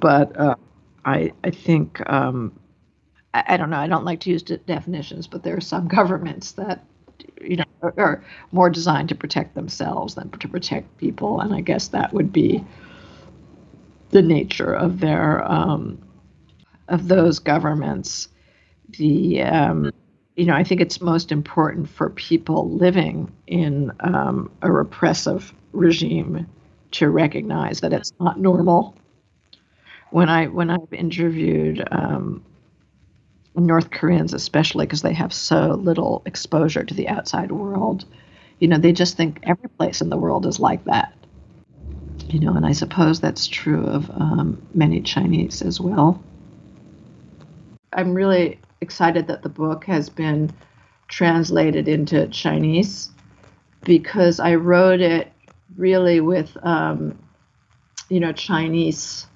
[0.00, 0.56] But uh,
[1.04, 2.58] I, I think, um,
[3.34, 6.52] I, I, don't know, I don't like to use definitions, but there are some governments
[6.52, 6.84] that,
[7.40, 11.40] you know, are, are more designed to protect themselves than to protect people.
[11.40, 12.64] And I guess that would be
[14.10, 15.98] the nature of their um,
[16.88, 18.28] of those governments
[18.98, 19.90] the um,
[20.36, 26.46] you know I think it's most important for people living in um, a repressive regime
[26.92, 28.94] to recognize that it's not normal.
[30.10, 32.44] When I when I've interviewed um,
[33.54, 38.04] North Koreans, especially because they have so little exposure to the outside world,
[38.58, 41.12] you know, they just think every place in the world is like that.
[42.28, 46.22] You know, and I suppose that's true of um, many Chinese as well.
[47.92, 50.50] I'm really excited that the book has been
[51.08, 53.10] translated into Chinese
[53.84, 55.32] because I wrote it
[55.76, 57.18] really with, um,
[58.08, 59.26] you know, Chinese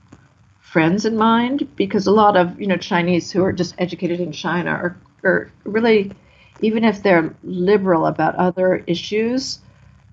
[0.60, 4.32] friends in mind because a lot of, you know, Chinese who are just educated in
[4.32, 6.12] China are, are really,
[6.60, 9.60] even if they're liberal about other issues,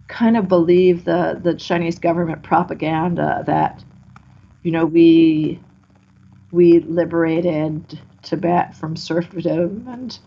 [0.07, 3.83] kind of believe the, the Chinese government propaganda that,
[4.61, 5.59] you know, we
[6.51, 10.17] we liberated Tibet from serfdom and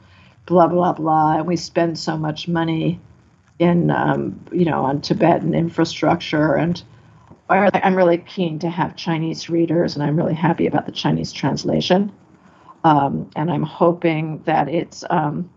[0.47, 3.01] blah blah blah, and we spend so much money
[3.59, 6.83] in um, you know on Tibetan infrastructure and
[7.49, 12.13] I'm really keen to have Chinese readers, and I'm really happy about the Chinese translation.
[12.83, 15.51] Um, and I'm hoping that it's um,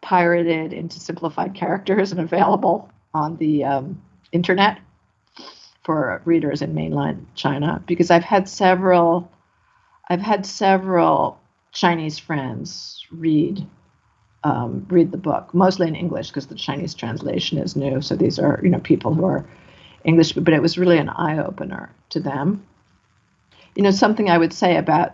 [0.00, 4.78] pirated into simplified characters and available on the um, internet
[5.84, 7.82] for readers in mainland China.
[7.86, 9.30] Because I've had several,
[10.08, 11.38] I've had several
[11.76, 13.66] Chinese friends read
[14.44, 18.00] um, read the book, mostly in English because the Chinese translation is new.
[18.00, 19.44] So these are you know people who are
[20.02, 22.66] English, but it was really an eye opener to them.
[23.74, 25.12] You know something I would say about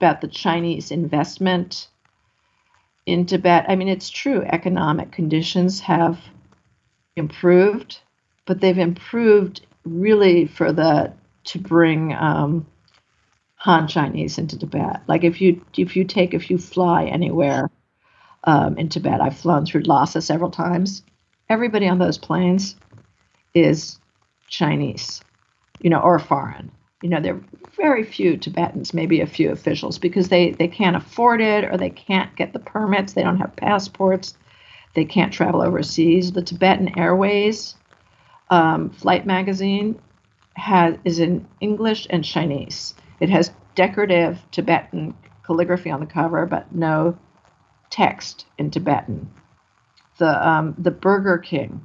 [0.00, 1.86] about the Chinese investment
[3.06, 3.66] in Tibet.
[3.68, 6.18] I mean, it's true economic conditions have
[7.14, 8.00] improved,
[8.46, 11.12] but they've improved really for the
[11.44, 12.66] to bring um,
[13.62, 15.02] Han Chinese into Tibet.
[15.06, 17.70] Like if you if you take if you fly anywhere
[18.42, 21.04] um, in Tibet, I've flown through Lhasa several times.
[21.48, 22.74] Everybody on those planes
[23.54, 24.00] is
[24.48, 25.22] Chinese,
[25.80, 26.72] you know, or foreign.
[27.02, 27.44] You know, there are
[27.76, 31.90] very few Tibetans, maybe a few officials, because they they can't afford it or they
[31.90, 33.12] can't get the permits.
[33.12, 34.36] They don't have passports.
[34.96, 36.32] They can't travel overseas.
[36.32, 37.76] The Tibetan Airways
[38.50, 40.00] um, flight magazine
[40.54, 45.14] has is in English and Chinese it has decorative Tibetan
[45.44, 47.16] calligraphy on the cover, but no
[47.88, 49.30] text in Tibetan.
[50.18, 51.80] The um, the Burger King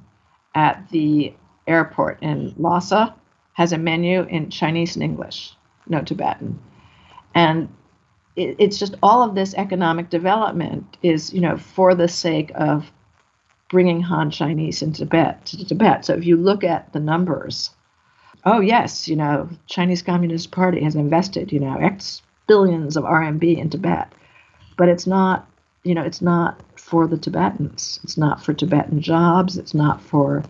[0.56, 1.36] at the
[1.68, 3.14] airport in Lhasa
[3.54, 5.54] has a menu in Chinese and English,
[5.88, 6.60] no Tibetan,
[7.36, 7.70] and
[8.36, 12.92] it, it's just all of this economic development is you know for the sake of
[13.70, 16.04] bringing Han Chinese into Tibet to Tibet.
[16.04, 17.70] So if you look at the numbers
[18.48, 23.58] oh yes, you know, Chinese Communist Party has invested, you know, X billions of RMB
[23.58, 24.12] in Tibet,
[24.78, 25.50] but it's not,
[25.84, 28.00] you know, it's not for the Tibetans.
[28.04, 29.58] It's not for Tibetan jobs.
[29.58, 30.44] It's not for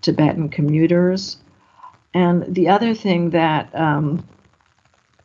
[0.00, 1.36] Tibetan commuters.
[2.14, 4.26] And the other thing that, um,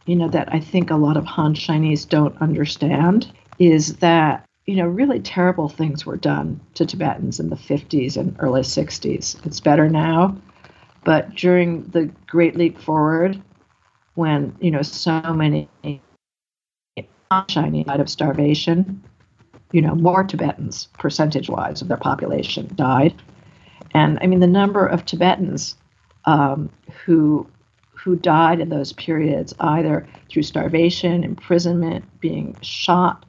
[0.06, 4.76] you know, that I think a lot of Han Chinese don't understand is that you
[4.76, 9.44] know, really terrible things were done to Tibetans in the 50s and early 60s.
[9.44, 10.38] It's better now,
[11.04, 13.42] but during the Great Leap Forward,
[14.16, 15.70] when you know so many
[17.48, 19.04] Chinese died of starvation,
[19.72, 23.14] you know more Tibetans, percentage-wise of their population, died,
[23.94, 25.76] and I mean the number of Tibetans
[26.26, 26.70] um,
[27.06, 27.48] who
[28.04, 33.26] who died in those periods either through starvation, imprisonment, being shot,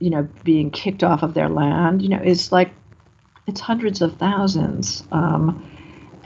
[0.00, 2.70] you know, being kicked off of their land, you know, is like
[3.46, 5.04] it's hundreds of thousands.
[5.12, 5.64] Um,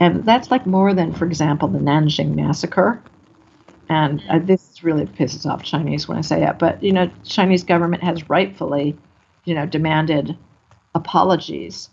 [0.03, 3.01] and that's like more than, for example, the Nanjing massacre.
[3.87, 6.59] And uh, this really pisses off Chinese when I say that.
[6.59, 8.97] but you know, Chinese government has rightfully,
[9.45, 10.37] you know, demanded
[10.93, 11.89] apologies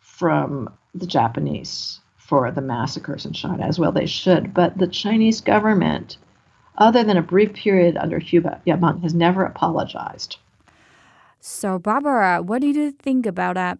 [0.00, 4.54] from the Japanese for the massacres in China, as well they should.
[4.54, 6.16] But the Chinese government,
[6.78, 10.38] other than a brief period under Hu Yaoming, has never apologized.
[11.40, 13.78] So, Barbara, what do you think about that?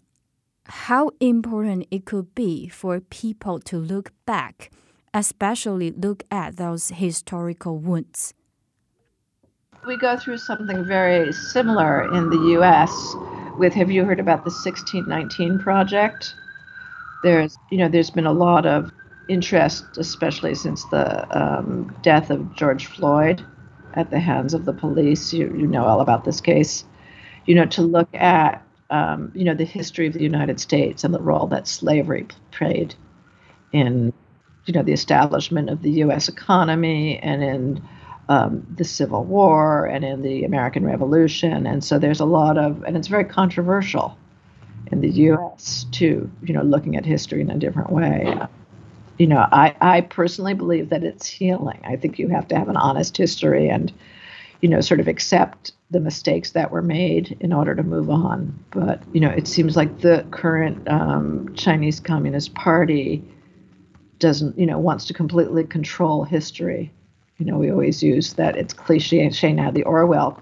[0.67, 4.71] How important it could be for people to look back,
[5.13, 8.35] especially look at those historical wounds.
[9.87, 13.17] We go through something very similar in the US
[13.59, 16.35] with have you heard about the 1619 project?
[17.23, 18.91] There's you know there's been a lot of
[19.29, 21.07] interest especially since the
[21.37, 23.45] um, death of George Floyd
[23.95, 25.33] at the hands of the police.
[25.33, 26.85] You you know all about this case.
[27.47, 31.14] You know to look at um, you know, the history of the United States and
[31.14, 32.95] the role that slavery played
[33.72, 34.12] in,
[34.66, 36.28] you know, the establishment of the U.S.
[36.28, 37.88] economy and in
[38.28, 41.66] um, the Civil War and in the American Revolution.
[41.66, 44.16] And so there's a lot of, and it's very controversial
[44.93, 45.86] in the U.S.
[45.90, 48.38] too, you know, looking at history in a different way.
[49.18, 51.80] You know, I, I personally believe that it's healing.
[51.84, 53.90] I think you have to have an honest history and,
[54.63, 58.59] you know, sort of accept the mistakes that were made in order to move on.
[58.71, 63.23] But you know, it seems like the current um, Chinese Communist Party
[64.19, 66.93] doesn't, you know, wants to completely control history.
[67.39, 70.41] You know, we always use that it's cliche now the Orwell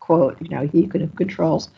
[0.00, 1.70] quote, you know, he who controls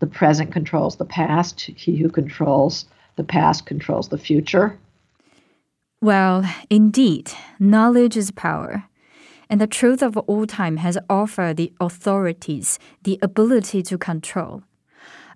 [0.00, 4.76] the present controls the past, he who controls the past controls the future.
[6.00, 8.88] Well, indeed, knowledge is power
[9.51, 14.63] And the truth of all time has offered the authorities the ability to control.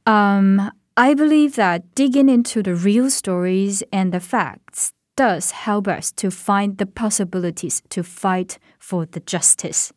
[0.05, 6.11] Um, I believe that digging into the real stories and the facts does help us
[6.13, 9.93] to find the possibilities to fight for the justice.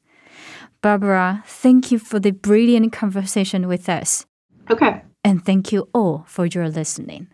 [0.80, 4.26] Barbara, thank you for the brilliant conversation with us.
[4.70, 5.02] Okay.
[5.24, 7.28] And thank you all for your listening.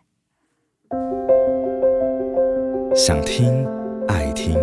[2.95, 3.67] 想听、
[4.09, 4.57] 爱听，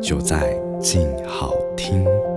[0.00, 2.32] 就在 静好听。